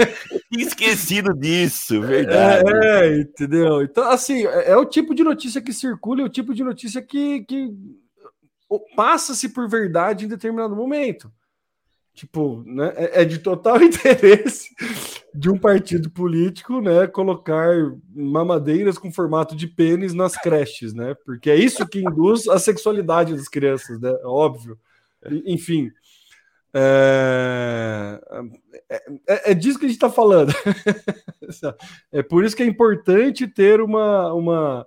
[0.50, 2.64] Esquecido disso, verdade.
[2.68, 3.82] É, é, entendeu?
[3.82, 7.02] Então, assim, é, é, o tipo de notícia que circula, é o tipo de notícia
[7.02, 7.70] que, que
[8.96, 11.30] passa-se por verdade em determinado momento.
[12.14, 14.68] Tipo, né, é, é de total interesse
[15.34, 17.72] de um partido político, né, colocar
[18.14, 21.14] mamadeiras com formato de pênis nas creches, né?
[21.24, 24.10] Porque é isso que induz a sexualidade das crianças, né?
[24.24, 24.78] Óbvio.
[25.46, 25.90] Enfim,
[26.72, 28.20] é,
[28.88, 28.96] é,
[29.28, 30.52] é, é disso que a gente está falando.
[32.12, 34.86] é por isso que é importante ter uma, uma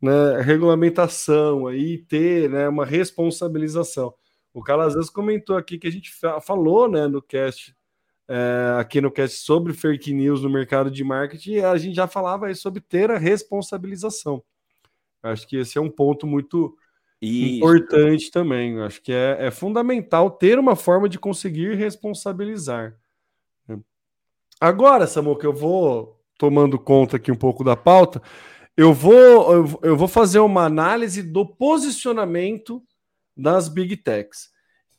[0.00, 4.12] né, regulamentação aí, ter né, uma responsabilização.
[4.54, 6.12] O vezes comentou aqui que a gente
[6.42, 7.74] falou né, no cast
[8.28, 12.52] é, aqui no cast sobre fake news no mercado de marketing, a gente já falava
[12.54, 14.42] sobre ter a responsabilização.
[15.22, 16.76] Acho que esse é um ponto muito
[17.20, 17.56] Isso.
[17.56, 18.80] importante também.
[18.80, 22.96] Acho que é, é, fundamental ter uma forma de conseguir responsabilizar.
[24.60, 28.22] Agora, Samu, que eu vou tomando conta aqui um pouco da pauta,
[28.76, 32.82] eu vou, eu vou fazer uma análise do posicionamento
[33.36, 34.50] das big techs.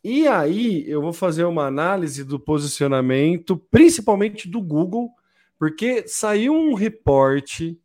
[0.04, 5.10] E aí eu vou fazer uma análise do posicionamento, principalmente do Google,
[5.58, 7.80] porque saiu um reporte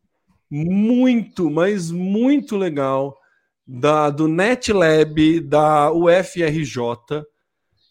[0.49, 3.17] muito, mas muito legal
[3.65, 7.23] da do NetLab da UFRJ,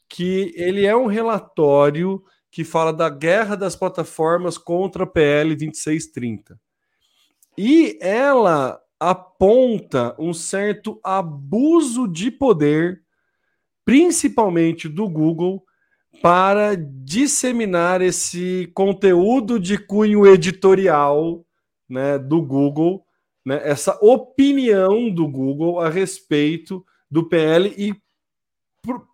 [0.08, 6.58] que ele é um relatório que fala da guerra das plataformas contra a PL 2630.
[7.56, 13.02] E ela aponta um certo abuso de poder
[13.88, 15.64] principalmente do Google,
[16.20, 21.42] para disseminar esse conteúdo de cunho editorial
[21.88, 23.02] né, do Google,
[23.42, 27.94] né, essa opinião do Google a respeito do PL e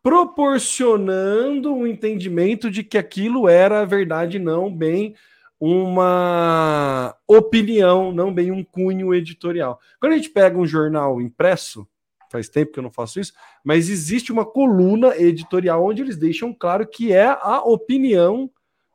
[0.03, 5.15] proporcionando um entendimento de que aquilo era a verdade, não bem
[5.59, 9.81] uma opinião, não bem um cunho editorial.
[10.01, 11.87] Quando a gente pega um jornal impresso,
[12.31, 13.33] faz tempo que eu não faço isso,
[13.63, 18.51] mas existe uma coluna editorial onde eles deixam claro que é a opinião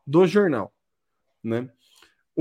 [0.06, 0.74] do jornal,
[1.44, 1.70] né?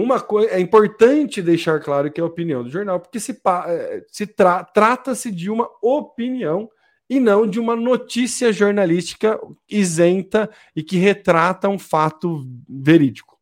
[0.00, 3.32] uma coisa é importante deixar claro que é a opinião do jornal, porque se,
[3.66, 6.70] é, se tra trata-se de uma opinião
[7.10, 13.37] e não de uma notícia jornalística isenta e que retrata um fato verídico.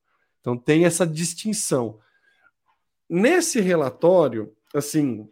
[0.47, 1.99] Então tem essa distinção.
[3.11, 5.29] Nesse relatório, assim,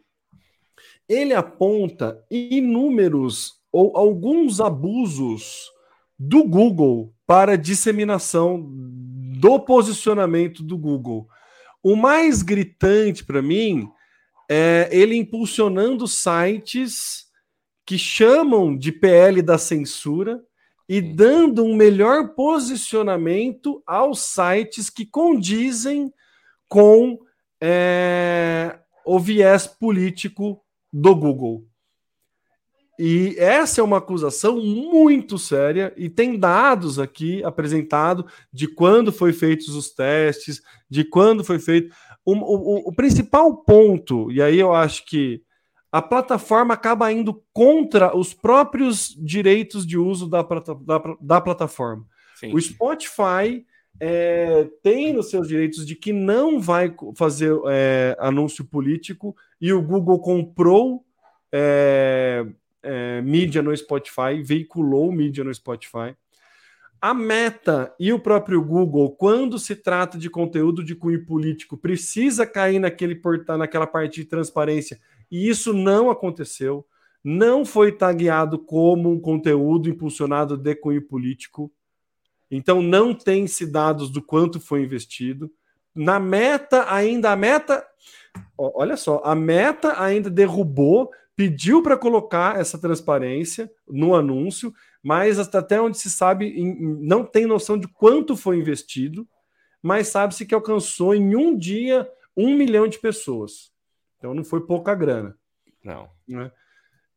[1.07, 5.71] ele aponta inúmeros ou alguns abusos
[6.19, 8.61] do Google para disseminação
[9.39, 11.29] do posicionamento do Google.
[11.81, 13.89] O mais gritante para mim
[14.51, 17.27] é ele impulsionando sites
[17.85, 20.43] que chamam de PL da censura
[20.87, 26.13] e dando um melhor posicionamento aos sites que condizem
[26.67, 27.19] com
[27.61, 30.61] é, o viés político
[30.91, 31.65] do Google.
[32.97, 39.33] E essa é uma acusação muito séria e tem dados aqui apresentados de quando foi
[39.33, 41.93] feitos os testes, de quando foi feito.
[42.23, 45.43] O, o, o, principal ponto, e aí eu acho que
[45.95, 52.05] a plataforma acaba indo contra os próprios direitos de uso da, da, da plataforma.
[52.35, 52.53] Sim.
[52.53, 53.65] O Spotify
[53.97, 59.81] é, tem nos seus direitos de que não vai fazer é, anúncio político e o
[59.81, 61.05] Google comprou.
[61.49, 62.45] É,
[62.83, 66.13] é, mídia no Spotify, veiculou mídia no Spotify.
[67.01, 72.45] A Meta e o próprio Google, quando se trata de conteúdo de cunho político, precisa
[72.45, 74.99] cair naquele portal, naquela parte de transparência,
[75.31, 76.85] e isso não aconteceu.
[77.23, 81.71] Não foi tagueado como um conteúdo impulsionado de cunho político.
[82.49, 85.51] Então não tem-se dados do quanto foi investido.
[85.93, 87.85] Na Meta, ainda a Meta,
[88.57, 94.73] olha só, a Meta ainda derrubou pediu para colocar essa transparência no anúncio,
[95.03, 96.55] mas até onde se sabe,
[97.01, 99.27] não tem noção de quanto foi investido,
[99.81, 103.71] mas sabe-se que alcançou em um dia um milhão de pessoas.
[104.25, 105.37] Então não foi pouca grana.
[105.83, 106.09] Não.
[106.27, 106.51] Né?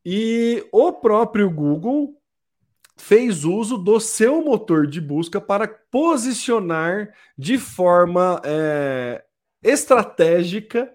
[0.05, 2.15] E o próprio Google
[2.99, 9.25] fez uso do seu motor de busca para posicionar de forma é,
[9.63, 10.93] estratégica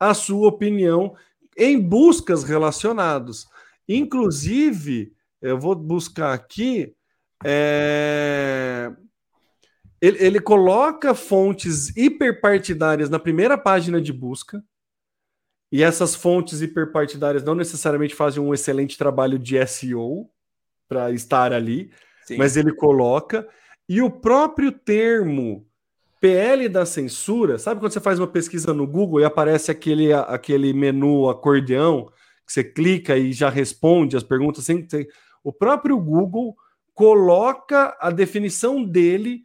[0.00, 1.14] a sua opinião
[1.56, 3.46] em buscas relacionados.
[3.88, 6.92] Inclusive, eu vou buscar aqui.
[7.44, 8.92] É...
[10.00, 14.60] Ele, ele, coloca fontes hiperpartidárias na primeira página de busca.
[15.70, 20.30] E essas fontes hiperpartidárias não necessariamente fazem um excelente trabalho de SEO
[20.88, 21.90] para estar ali,
[22.24, 22.36] Sim.
[22.36, 23.46] mas ele coloca.
[23.88, 25.66] E o próprio termo
[26.20, 30.72] PL da censura, sabe quando você faz uma pesquisa no Google e aparece aquele, aquele
[30.72, 32.10] menu acordeão
[32.46, 34.86] que você clica e já responde as perguntas sem.
[35.42, 36.56] O próprio Google
[36.94, 39.42] coloca a definição dele,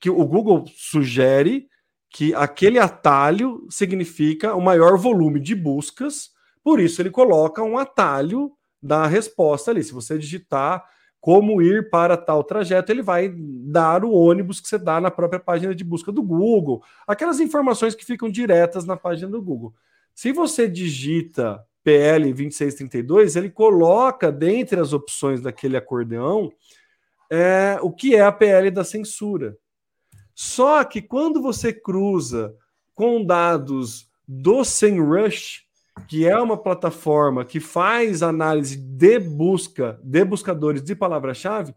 [0.00, 1.68] que o Google sugere
[2.10, 6.30] que aquele atalho significa o maior volume de buscas,
[6.62, 8.52] por isso ele coloca um atalho
[8.82, 9.82] da resposta ali.
[9.82, 10.84] Se você digitar
[11.20, 15.38] como ir para tal trajeto, ele vai dar o ônibus que você dá na própria
[15.38, 19.74] página de busca do Google, aquelas informações que ficam diretas na página do Google.
[20.14, 26.50] Se você digita PL 2632, ele coloca dentre as opções daquele acordeão
[27.30, 29.56] é, o que é a PL da censura.
[30.42, 32.56] Só que quando você cruza
[32.94, 35.66] com dados do SEMrush,
[36.08, 41.74] que é uma plataforma que faz análise de busca, de buscadores de palavra-chave,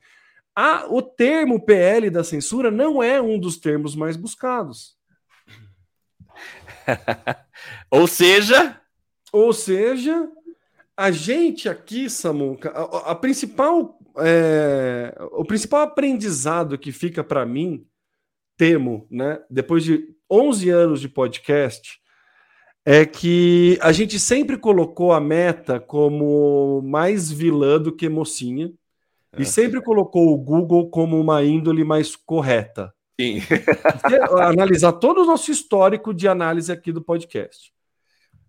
[0.87, 4.95] o termo PL da censura não é um dos termos mais buscados.
[7.91, 8.79] ou seja.
[9.33, 10.29] Ou seja,
[10.95, 13.99] a gente aqui, Samuca, a, a principal.
[14.19, 17.85] É, o principal aprendizado que fica para mim,
[18.57, 21.99] temo, né, depois de 11 anos de podcast,
[22.85, 28.71] é que a gente sempre colocou a meta como mais vilã do que mocinha.
[29.31, 29.41] É.
[29.41, 32.93] E sempre colocou o Google como uma índole mais correta.
[33.19, 33.39] Sim.
[34.41, 37.71] analisar todo o nosso histórico de análise aqui do podcast.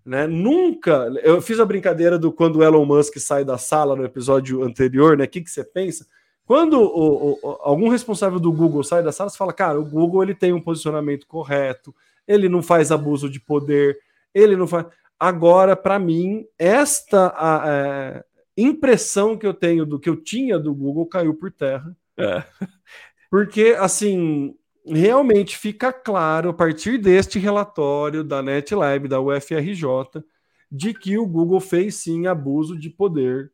[0.05, 0.27] Né?
[0.27, 1.11] Nunca.
[1.23, 5.17] Eu fiz a brincadeira do quando o Elon Musk sai da sala no episódio anterior,
[5.17, 5.25] né?
[5.25, 6.07] O que, que você pensa?
[6.47, 10.23] Quando o, o, algum responsável do Google sai da sala, você fala, cara, o Google
[10.23, 11.95] ele tem um posicionamento correto,
[12.29, 13.99] ele não faz abuso de poder,
[14.35, 14.87] ele não faz.
[15.19, 18.25] Agora, para mim, esta a, a, é,
[18.57, 21.97] impressão que eu tenho do que eu tinha do Google caiu por terra.
[22.19, 22.45] É.
[23.31, 24.55] Porque, assim,
[24.87, 30.23] realmente fica claro a partir deste relatório da NetLab, da UFRJ,
[30.71, 33.51] de que o Google fez sim abuso de poder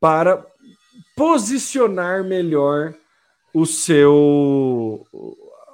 [0.00, 0.46] para
[1.16, 2.94] posicionar melhor
[3.52, 5.06] o seu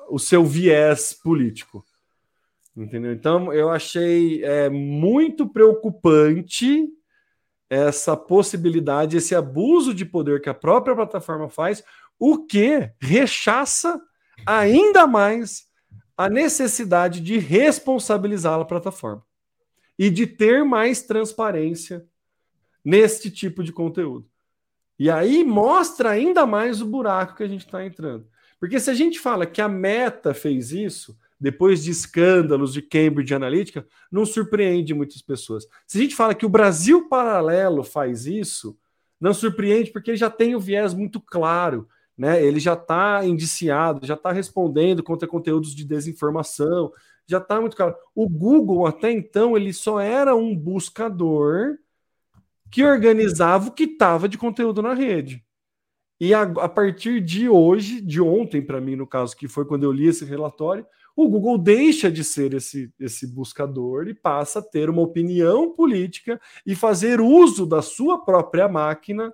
[0.08, 1.84] o seu viés político.
[2.76, 3.12] Entendeu?
[3.12, 6.88] Então, eu achei é, muito preocupante
[7.70, 11.82] essa possibilidade, esse abuso de poder que a própria plataforma faz,
[12.18, 14.00] o que rechaça
[14.46, 15.66] ainda mais
[16.16, 19.24] a necessidade de responsabilizar a plataforma
[19.98, 22.04] e de ter mais transparência
[22.84, 24.28] neste tipo de conteúdo.
[24.98, 28.26] E aí mostra ainda mais o buraco que a gente está entrando.
[28.60, 33.34] Porque se a gente fala que a Meta fez isso, depois de escândalos de Cambridge
[33.34, 35.66] Analytica, não surpreende muitas pessoas.
[35.86, 38.78] Se a gente fala que o Brasil Paralelo faz isso,
[39.20, 42.42] não surpreende porque já tem o viés muito claro, né?
[42.42, 46.92] Ele já está indiciado, já está respondendo contra conteúdos de desinformação,
[47.26, 47.94] já está muito claro.
[48.14, 51.78] O Google até então ele só era um buscador
[52.74, 55.44] que organizava o que estava de conteúdo na rede.
[56.20, 59.84] E a, a partir de hoje, de ontem para mim no caso, que foi quando
[59.84, 64.62] eu li esse relatório, o Google deixa de ser esse, esse buscador e passa a
[64.62, 69.32] ter uma opinião política e fazer uso da sua própria máquina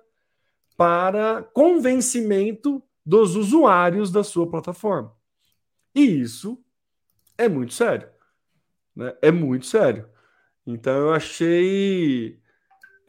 [0.77, 5.15] para convencimento dos usuários da sua plataforma.
[5.95, 6.63] E isso
[7.39, 8.07] é muito sério.
[8.95, 9.15] Né?
[9.19, 10.07] É muito sério.
[10.63, 12.39] Então eu achei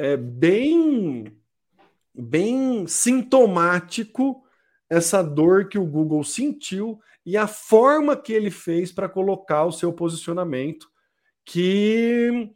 [0.03, 1.33] é, bem,
[2.13, 4.45] bem sintomático
[4.91, 9.71] essa dor que o Google sentiu e a forma que ele fez para colocar o
[9.71, 10.91] seu posicionamento,
[11.45, 12.51] que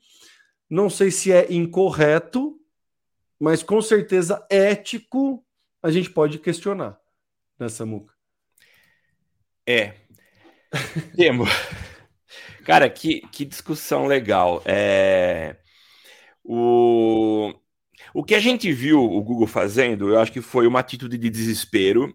[0.69, 2.61] não sei se é incorreto,
[3.39, 5.47] mas com certeza ético
[5.81, 6.99] a gente pode questionar
[7.57, 8.13] nessa muca.
[9.65, 9.95] É.
[11.15, 11.45] Temo.
[12.67, 14.61] Cara, que, que discussão legal.
[14.65, 15.59] É...
[16.49, 17.53] O...
[18.15, 21.29] o que a gente viu o Google fazendo, eu acho que foi uma atitude de
[21.29, 22.15] desespero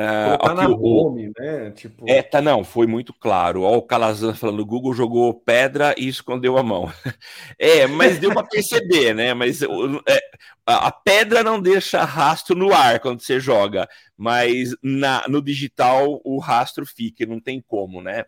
[0.00, 1.72] Uh, tá na home, né?
[1.72, 2.08] Tipo...
[2.08, 3.64] É, tá, não, foi muito claro.
[3.64, 6.90] Ó, o Calazan falando, o Google jogou pedra e escondeu a mão.
[7.58, 9.34] é, mas deu para perceber, né?
[9.34, 10.20] Mas é,
[10.64, 13.86] a pedra não deixa rastro no ar quando você joga,
[14.16, 18.24] mas na, no digital o rastro fica, não tem como, né?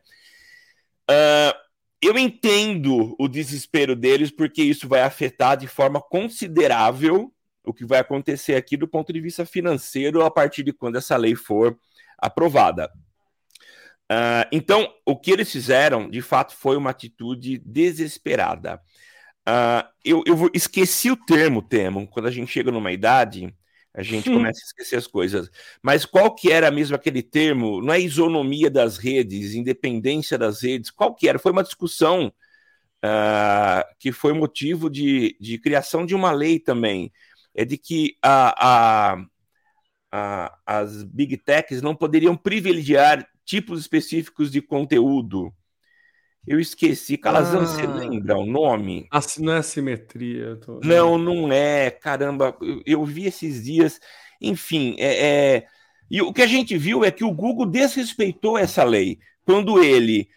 [1.10, 1.54] Uh,
[2.02, 7.32] eu entendo o desespero deles, porque isso vai afetar de forma considerável
[7.64, 11.16] o que vai acontecer aqui do ponto de vista financeiro a partir de quando essa
[11.16, 11.78] lei for
[12.18, 12.90] aprovada.
[14.10, 18.80] Uh, então, o que eles fizeram, de fato, foi uma atitude desesperada.
[19.48, 23.54] Uh, eu, eu esqueci o termo, Temo, quando a gente chega numa idade,
[23.94, 25.50] a gente começa a esquecer as coisas.
[25.82, 27.82] Mas qual que era mesmo aquele termo?
[27.82, 31.38] Não é isonomia das redes, independência das redes, qual que era?
[31.38, 32.32] Foi uma discussão
[33.04, 37.12] uh, que foi motivo de, de criação de uma lei também,
[37.54, 39.26] é de que a, a,
[40.10, 45.52] a, as big techs não poderiam privilegiar tipos específicos de conteúdo.
[46.46, 47.16] Eu esqueci.
[47.16, 49.08] Calazão, ah, você lembra o nome?
[49.38, 50.56] Não é assimetria.
[50.56, 50.80] Tô...
[50.82, 51.90] Não, não é.
[51.90, 54.00] Caramba, eu, eu vi esses dias.
[54.40, 55.66] Enfim, é, é,
[56.10, 60.28] e o que a gente viu é que o Google desrespeitou essa lei quando ele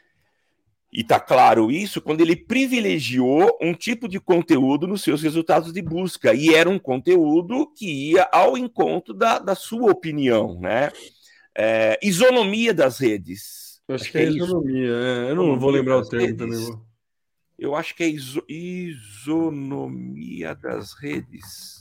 [0.95, 5.81] e está claro isso quando ele privilegiou um tipo de conteúdo nos seus resultados de
[5.81, 10.89] busca, e era um conteúdo que ia ao encontro da, da sua opinião, né?
[11.53, 13.64] É, isonomia das redes.
[13.87, 15.29] Eu acho, acho que, é, é isonomia, é.
[15.29, 16.37] eu não isonomia vou lembrar o termo redes.
[16.37, 16.81] também.
[17.57, 21.79] Eu acho que é iso, isonomia das redes.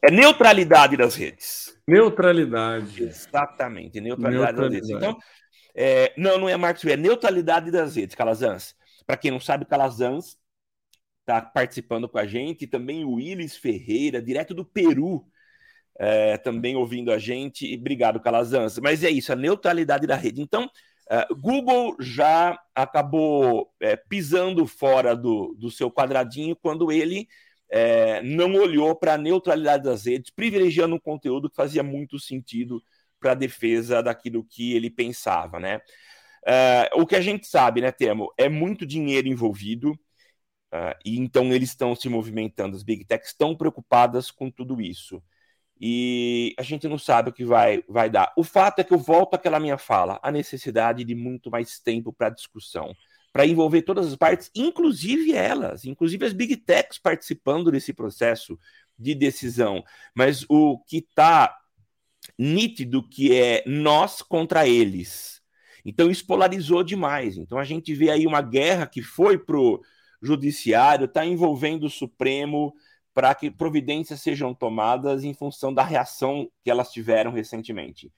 [0.00, 1.78] É neutralidade das redes.
[1.86, 3.02] Neutralidade.
[3.02, 4.80] Exatamente, neutralidade, neutralidade.
[4.80, 4.90] das redes.
[4.90, 5.18] Então,
[5.74, 8.74] é, não, não é Marx é neutralidade das redes, Calazans.
[9.06, 10.38] Para quem não sabe, Calazans
[11.20, 15.24] está participando com a gente, também o Willis Ferreira, direto do Peru,
[15.98, 17.66] é, também ouvindo a gente.
[17.66, 18.78] E obrigado, Calazans.
[18.78, 20.40] Mas é isso, a neutralidade da rede.
[20.40, 27.28] Então, uh, Google já acabou é, pisando fora do, do seu quadradinho quando ele
[27.72, 32.82] é, não olhou para a neutralidade das redes, privilegiando um conteúdo que fazia muito sentido
[33.18, 35.80] para a defesa daquilo que ele pensava, né?
[36.44, 41.52] Uh, o que a gente sabe, né, Temo, é muito dinheiro envolvido, uh, e então
[41.52, 45.22] eles estão se movimentando, as big techs estão preocupadas com tudo isso.
[45.84, 48.32] E a gente não sabe o que vai, vai dar.
[48.36, 52.12] O fato é que eu volto àquela minha fala, a necessidade de muito mais tempo
[52.12, 52.94] para discussão,
[53.32, 58.56] para envolver todas as partes, inclusive elas, inclusive as big techs participando desse processo
[58.96, 59.82] de decisão.
[60.14, 61.58] Mas o que está
[62.38, 65.42] nítido que é nós contra eles.
[65.84, 67.36] Então isso polarizou demais.
[67.36, 69.82] Então a gente vê aí uma guerra que foi pro
[70.22, 72.72] judiciário, está envolvendo o Supremo
[73.14, 78.12] para que providências sejam tomadas em função da reação que elas tiveram recentemente.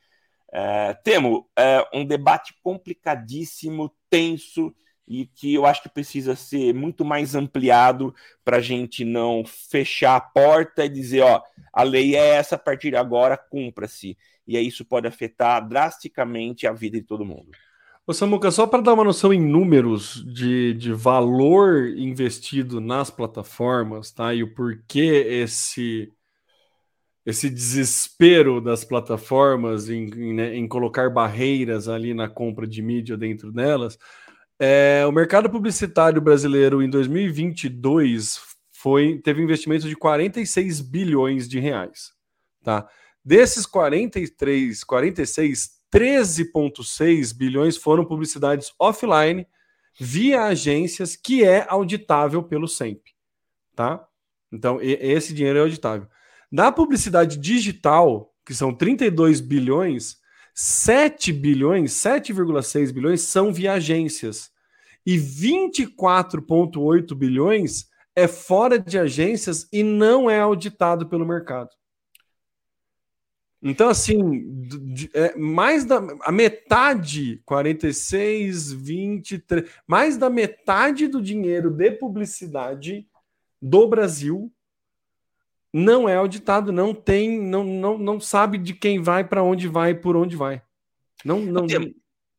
[0.53, 4.75] É, Temo, é um debate complicadíssimo, tenso,
[5.07, 8.15] e que eu acho que precisa ser muito mais ampliado
[8.45, 11.43] para a gente não fechar a porta e dizer, ó,
[11.73, 14.17] a lei é essa, a partir de agora, cumpra-se.
[14.47, 17.51] E aí isso pode afetar drasticamente a vida de todo mundo.
[18.07, 24.11] Ô Samuca, só para dar uma noção em números de, de valor investido nas plataformas,
[24.11, 24.35] tá?
[24.35, 26.13] E o porquê esse
[27.25, 33.17] esse desespero das plataformas em, em, né, em colocar barreiras ali na compra de mídia
[33.17, 33.99] dentro delas.
[34.59, 38.39] É, o mercado publicitário brasileiro em 2022
[38.71, 42.13] foi, teve investimento de 46 bilhões de reais.
[42.63, 42.87] Tá?
[43.25, 49.47] Desses 43, 46, 13,6 bilhões foram publicidades offline
[49.99, 53.01] via agências que é auditável pelo SEMP,
[53.77, 54.05] tá?
[54.53, 56.09] Então, esse dinheiro é auditável.
[56.51, 60.17] Na publicidade digital, que são 32 bilhões,
[60.53, 64.51] 7 bilhões, 7,6 bilhões são via agências.
[65.07, 71.71] E 24,8 bilhões é fora de agências e não é auditado pelo mercado.
[73.65, 74.69] Então, assim,
[75.15, 83.09] é, mais da a metade, 46, 23, mais da metade do dinheiro de publicidade
[83.63, 84.53] do Brasil
[85.73, 89.95] não é auditado, não tem, não, não, não sabe de quem vai, para onde vai,
[89.95, 90.63] por onde vai.
[91.25, 91.67] Não, não.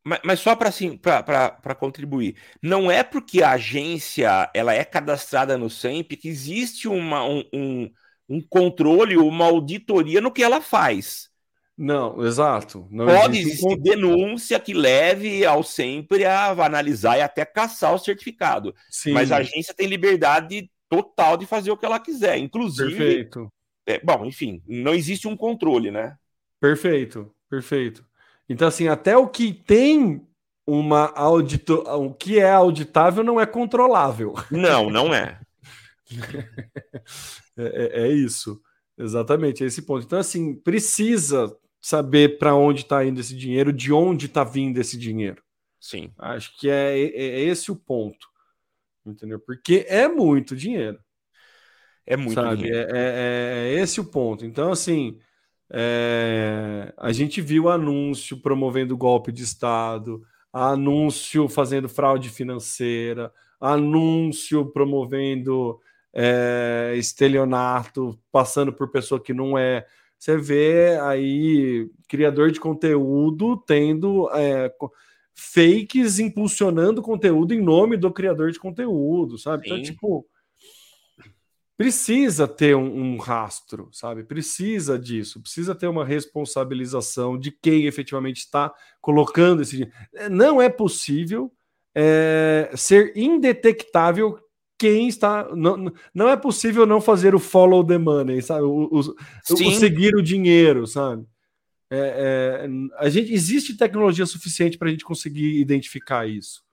[0.03, 5.57] Mas, mas só para assim, para contribuir, não é porque a agência ela é cadastrada
[5.57, 7.91] no SEMP que existe uma, um, um
[8.27, 11.29] um controle, uma auditoria no que ela faz.
[11.77, 12.87] Não, exato.
[12.89, 13.77] Não Pode existir um...
[13.77, 18.73] denúncia que leve ao sempre a analisar e até caçar o certificado.
[18.89, 19.11] Sim.
[19.11, 22.37] Mas a agência tem liberdade total de fazer o que ela quiser.
[22.37, 22.95] Inclusive.
[22.95, 23.51] Perfeito.
[23.85, 26.15] É, bom, enfim, não existe um controle, né?
[26.59, 28.05] Perfeito, perfeito.
[28.47, 30.25] Então, assim, até o que tem
[30.65, 31.83] uma audito...
[31.87, 34.33] o que é auditável não é controlável.
[34.49, 35.39] Não, não é.
[37.57, 38.61] É, é, é, isso.
[38.97, 40.05] Exatamente, é esse ponto.
[40.05, 44.97] Então, assim, precisa saber para onde está indo esse dinheiro, de onde está vindo esse
[44.97, 45.43] dinheiro.
[45.79, 46.11] Sim.
[46.17, 48.27] Acho que é, é, é, esse o ponto.
[49.05, 49.39] Entendeu?
[49.39, 50.99] Porque é muito dinheiro.
[52.05, 52.57] É muito sabe?
[52.57, 52.95] dinheiro.
[52.95, 54.45] É, é, esse o ponto.
[54.45, 55.19] Então, assim,
[55.71, 65.79] é, a gente viu anúncio promovendo golpe de Estado, anúncio fazendo fraude financeira, anúncio promovendo
[66.15, 69.85] é, estelionato, passando por pessoa que não é.
[70.17, 74.73] Você vê aí criador de conteúdo tendo é,
[75.33, 79.63] fakes impulsionando conteúdo em nome do criador de conteúdo, sabe?
[79.65, 79.83] Então, Sim.
[79.83, 80.27] Então, tipo,
[81.77, 84.23] precisa ter um, um, rastro, sabe?
[84.23, 89.93] Precisa disso, precisa ter uma responsabilização de quem efetivamente está colocando esse dinheiro.
[90.31, 91.51] Não é possível
[91.93, 94.39] é, ser indetectável
[94.77, 95.55] quem está.
[95.55, 98.63] Não, não é possível não fazer o follow the money, sabe?
[98.63, 101.25] O, o, o seguir o dinheiro, sabe?
[101.89, 106.63] É, é, a gente existe tecnologia suficiente para a gente conseguir identificar isso,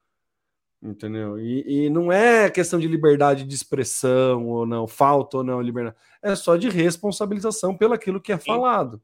[0.82, 1.38] entendeu?
[1.38, 5.96] E, e, não é questão de liberdade de expressão ou não, falta ou não liberdade,
[6.22, 8.46] é só de responsabilização pelo aquilo que é Sim.
[8.46, 9.02] falado.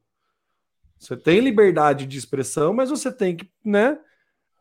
[0.98, 3.98] Você tem liberdade de expressão, mas você tem que, né?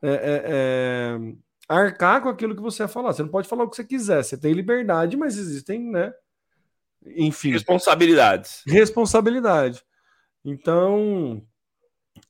[0.01, 1.33] É, é, é
[1.68, 3.13] arcar com aquilo que você vai falar.
[3.13, 4.24] Você não pode falar o que você quiser.
[4.24, 6.13] Você tem liberdade, mas existem, né?
[7.15, 7.51] Enfim.
[7.51, 8.63] Responsabilidades.
[8.65, 9.84] Responsabilidade.
[10.43, 11.41] Então.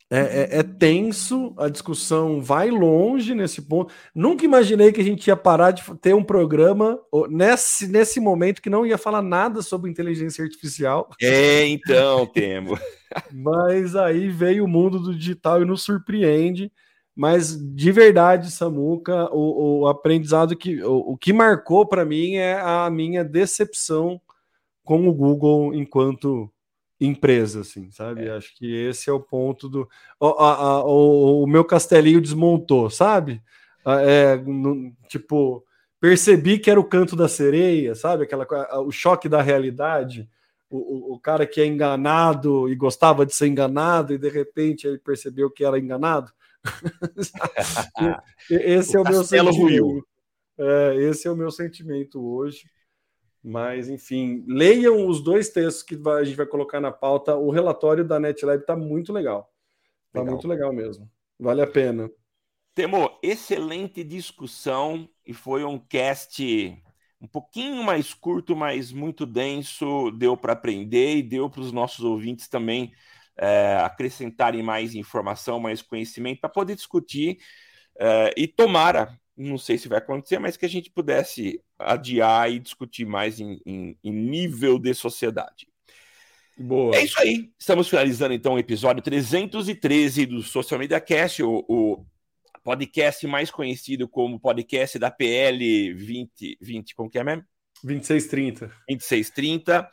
[0.10, 3.94] É, é, é, tenso, a discussão vai longe nesse ponto.
[4.16, 6.98] Nunca imaginei que a gente ia parar de ter um programa
[7.30, 11.10] nesse, nesse momento que não ia falar nada sobre inteligência artificial.
[11.22, 12.80] É, então, temo.
[13.34, 16.72] Mas aí veio o mundo do digital e nos surpreende.
[17.18, 22.60] Mas de verdade, Samuca, o, o aprendizado que o, o que marcou para mim é
[22.62, 24.22] a minha decepção
[24.84, 26.48] com o Google enquanto
[27.02, 28.28] empresa, assim, sabe?
[28.28, 28.38] É.
[28.38, 29.90] Acho que esse é o ponto do.
[30.20, 33.42] O, a, a, o, o meu castelinho desmontou, sabe?
[33.84, 35.66] É, no, tipo,
[36.00, 38.26] percebi que era o canto da sereia, sabe?
[38.26, 38.46] Aquela,
[38.82, 40.30] o choque da realidade.
[40.70, 44.86] O, o, o, cara que é enganado e gostava de ser enganado, e de repente
[44.86, 46.32] ele percebeu que era enganado.
[48.50, 50.08] esse o é o meu sentimento.
[50.60, 52.70] É, esse é o meu sentimento hoje.
[53.44, 57.36] Mas, enfim, leiam os dois textos que a gente vai colocar na pauta.
[57.36, 59.50] O relatório da NetLab está muito legal.
[60.08, 61.10] Está muito legal mesmo.
[61.40, 62.10] Vale a pena.
[62.74, 66.84] Temo, excelente discussão e foi um cast
[67.20, 70.12] um pouquinho mais curto, mas muito denso.
[70.12, 72.94] Deu para aprender e deu para os nossos ouvintes também
[73.38, 77.38] é, acrescentarem mais informação, mais conhecimento, para poder discutir
[78.00, 82.60] é, e tomara, não sei se vai acontecer, mas que a gente pudesse adiar e
[82.60, 85.68] discutir mais em, em, em nível de sociedade.
[86.58, 86.96] Boa.
[86.96, 87.52] É isso aí.
[87.60, 92.06] Estamos finalizando então o episódio 313 do Social Media Cast, o, o
[92.64, 97.44] podcast mais conhecido como podcast da PL 20, 20 como que é mesmo?
[97.84, 98.66] 2630.
[98.90, 99.90] 2630,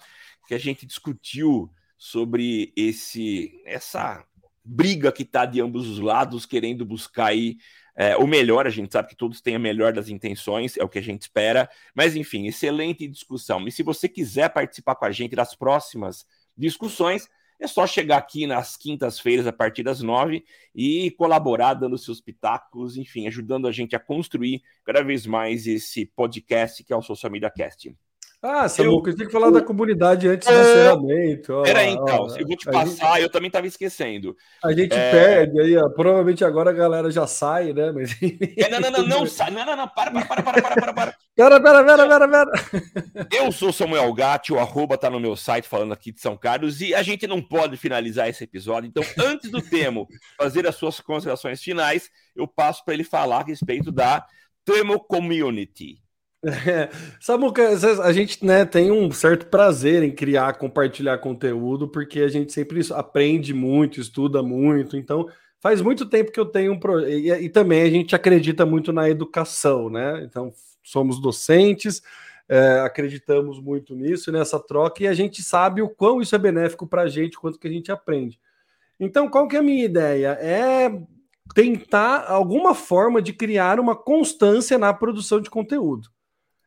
[0.49, 4.25] que a gente discutiu sobre esse essa
[4.65, 7.59] briga que está de ambos os lados, querendo buscar aí
[7.95, 8.67] é, o melhor.
[8.67, 11.23] A gente sabe que todos têm a melhor das intenções, é o que a gente
[11.23, 11.69] espera.
[11.95, 13.67] Mas, enfim, excelente discussão.
[13.67, 16.27] E se você quiser participar com a gente das próximas
[16.57, 17.29] discussões,
[17.61, 22.97] é só chegar aqui nas quintas-feiras, a partir das nove, e colaborar, dando seus pitacos,
[22.97, 27.31] enfim, ajudando a gente a construir cada vez mais esse podcast que é o Social
[27.31, 27.95] Media Cast.
[28.47, 31.63] Ah, Samuca, eu tinha que falar da comunidade antes do encerramento.
[31.63, 34.37] Peraí, então, ó, eu vou te passar, gente, eu também estava esquecendo.
[34.63, 35.11] A gente é...
[35.11, 37.91] perde aí, ó, provavelmente agora a galera já sai, né?
[37.91, 38.15] Mas...
[38.59, 40.93] É, não, não, não, não sai, não, não, não, para, para, para, para, para, para,
[40.93, 41.17] para.
[41.35, 43.29] Pera, pera, pera, pera, pera.
[43.33, 46.83] Eu sou Samuel Gatti, o arroba tá no meu site falando aqui de São Carlos,
[46.83, 51.01] e a gente não pode finalizar esse episódio, então antes do Temo fazer as suas
[51.01, 54.25] considerações finais, eu passo para ele falar a respeito da
[54.67, 56.04] Temo Community.
[56.67, 56.91] É,
[57.21, 57.71] Samuca,
[58.03, 62.81] a gente né, tem um certo prazer em criar, compartilhar conteúdo, porque a gente sempre
[62.93, 64.97] aprende muito, estuda muito.
[64.97, 65.27] Então,
[65.61, 67.09] faz muito tempo que eu tenho um pro...
[67.09, 70.23] e, e também a gente acredita muito na educação, né?
[70.25, 72.03] Então, somos docentes,
[72.47, 76.87] é, acreditamos muito nisso, nessa troca, e a gente sabe o quão isso é benéfico
[76.87, 78.39] para a gente, quanto que a gente aprende.
[79.01, 80.39] Então, qual que é a minha ideia?
[80.41, 80.91] É
[81.55, 86.14] tentar alguma forma de criar uma constância na produção de conteúdo.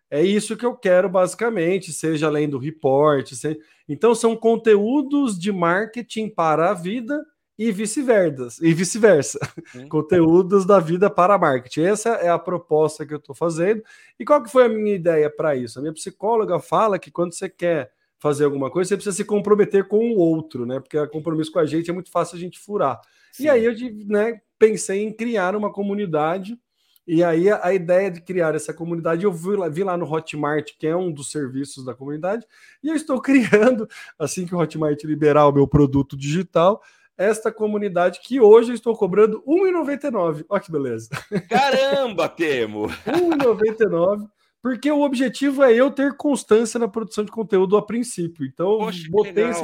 [0.09, 3.33] É isso que eu quero, basicamente, seja além do report.
[3.33, 3.57] Seja...
[3.87, 7.25] Então, são conteúdos de marketing para a vida
[7.57, 8.65] e vice-versa.
[8.65, 9.39] E vice-versa.
[9.89, 11.81] conteúdos da vida para marketing.
[11.81, 13.83] Essa é a proposta que eu estou fazendo.
[14.19, 15.79] E qual que foi a minha ideia para isso?
[15.79, 19.87] A minha psicóloga fala que quando você quer fazer alguma coisa, você precisa se comprometer
[19.87, 20.79] com o outro, né?
[20.79, 22.99] Porque o compromisso com a gente é muito fácil a gente furar.
[23.31, 23.43] Sim.
[23.43, 23.73] E aí eu
[24.07, 26.57] né, pensei em criar uma comunidade
[27.07, 30.11] e aí a, a, ideia de criar essa comunidade, eu vi lá, vi lá, no
[30.11, 32.45] Hotmart, que é um dos serviços da comunidade,
[32.83, 33.87] e eu estou criando,
[34.19, 36.81] assim que o Hotmart liberar o meu produto digital,
[37.17, 40.45] esta comunidade que hoje eu estou cobrando R$1,99.
[40.47, 41.09] Olha que beleza.
[41.49, 42.87] Caramba, Temo!
[43.07, 44.29] R$1,99.
[44.61, 48.45] Porque o objetivo é eu ter constância na produção de conteúdo a princípio.
[48.45, 49.63] Então, Poxa, botei esse.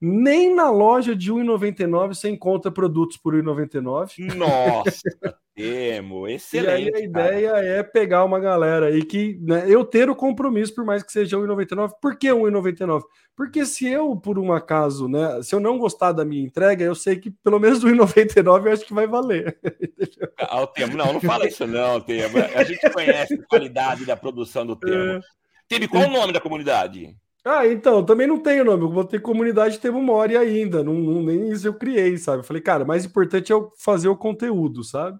[0.00, 4.32] Nem na loja de R$1,99 você encontra produtos por R$1,99.
[4.34, 5.02] Nossa,
[5.56, 6.90] temo, excelente.
[6.90, 10.72] E aí a ideia é pegar uma galera aí que né, eu ter o compromisso,
[10.72, 11.90] por mais que seja R$1,99.
[12.00, 13.02] Por que R$1,99?
[13.36, 16.94] Porque se eu, por um acaso, né, se eu não gostar da minha entrega, eu
[16.94, 19.58] sei que pelo menos R$1,99 eu acho que vai valer.
[20.40, 22.38] Ah, o Temo, não, não fala isso não, Temo.
[22.54, 25.14] A gente conhece a qualidade da produção do Temo.
[25.14, 25.20] É.
[25.66, 27.14] Teve qual o nome da comunidade?
[27.44, 28.84] Ah, então, também não tenho nome.
[28.84, 30.82] Eu vou ter comunidade Temo Mori ainda.
[30.84, 32.40] Não, não, nem isso eu criei, sabe?
[32.40, 35.18] Eu falei, cara, mais importante é eu fazer o conteúdo, sabe?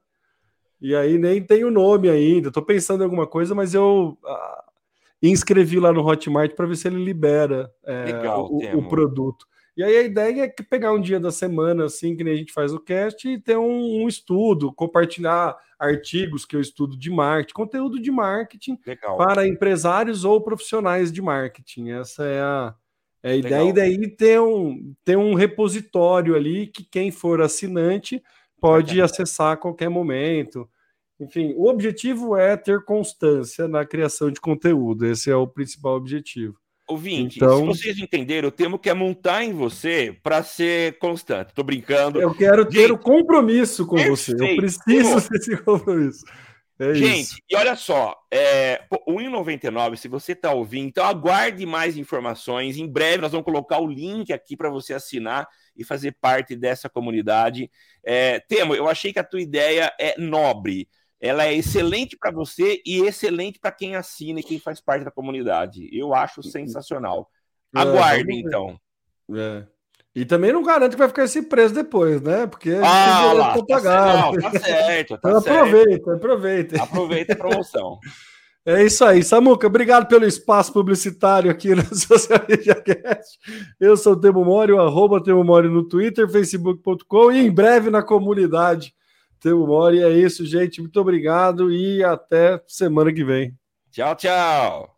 [0.81, 2.51] E aí nem tenho nome ainda.
[2.51, 4.65] Tô pensando em alguma coisa, mas eu ah,
[5.23, 9.47] inscrevi lá no Hotmart para ver se ele libera é, Legal, o, o, produto.
[9.79, 12.53] E aí a ideia é pegar um dia da semana, assim, que nem a gente
[12.53, 17.55] faz o cast, e ter um, um estudo, compartilhar artigos que eu estudo de marketing,
[17.55, 19.17] conteúdo de marketing Legal.
[19.17, 21.91] para empresários ou profissionais de marketing.
[21.91, 22.75] Essa é a,
[23.23, 23.69] é a ideia.
[23.69, 28.21] E daí ter um, ter um repositório ali que quem for assinante
[28.61, 29.05] pode Legal.
[29.05, 30.69] acessar a qualquer momento.
[31.21, 35.07] Enfim, o objetivo é ter constância na criação de conteúdo.
[35.07, 36.59] Esse é o principal objetivo.
[36.89, 37.59] Ouvinte, então...
[37.59, 41.53] se vocês entenderam, o termo que é montar em você para ser constante.
[41.53, 42.21] Tô brincando.
[42.21, 44.33] Eu quero Gente, ter o compromisso com você.
[44.33, 46.25] Eu preciso desse compromisso.
[46.81, 47.37] É Gente, isso.
[47.51, 52.77] e olha só, é, o 1,99, se você está ouvindo, então aguarde mais informações.
[52.77, 56.89] Em breve nós vamos colocar o link aqui para você assinar e fazer parte dessa
[56.89, 57.69] comunidade.
[58.05, 60.89] É, Temo, eu achei que a tua ideia é nobre
[61.21, 65.11] ela é excelente para você e excelente para quem assina e quem faz parte da
[65.11, 65.89] comunidade.
[65.93, 67.29] Eu acho sensacional.
[67.75, 68.81] É, Aguarde, é, então.
[69.35, 69.65] É.
[70.15, 72.47] E também não garanto que vai ficar esse preço depois, né?
[72.47, 74.33] Porque ah, lá, tá pagar.
[74.33, 75.59] Não, tá certo, tá então certo.
[75.59, 76.83] Aproveita, aproveita.
[76.83, 77.99] Aproveita a promoção.
[78.65, 79.67] É isso aí, Samuca.
[79.67, 83.39] Obrigado pelo espaço publicitário aqui no Social Media Cast.
[83.81, 87.91] Eu sou o Temo Mori, o arroba Temo Mori no Twitter, facebook.com e em breve
[87.91, 88.93] na comunidade
[89.41, 90.03] Temo Mori.
[90.03, 90.81] É isso, gente.
[90.81, 93.57] Muito obrigado e até semana que vem.
[93.91, 94.98] Tchau, tchau.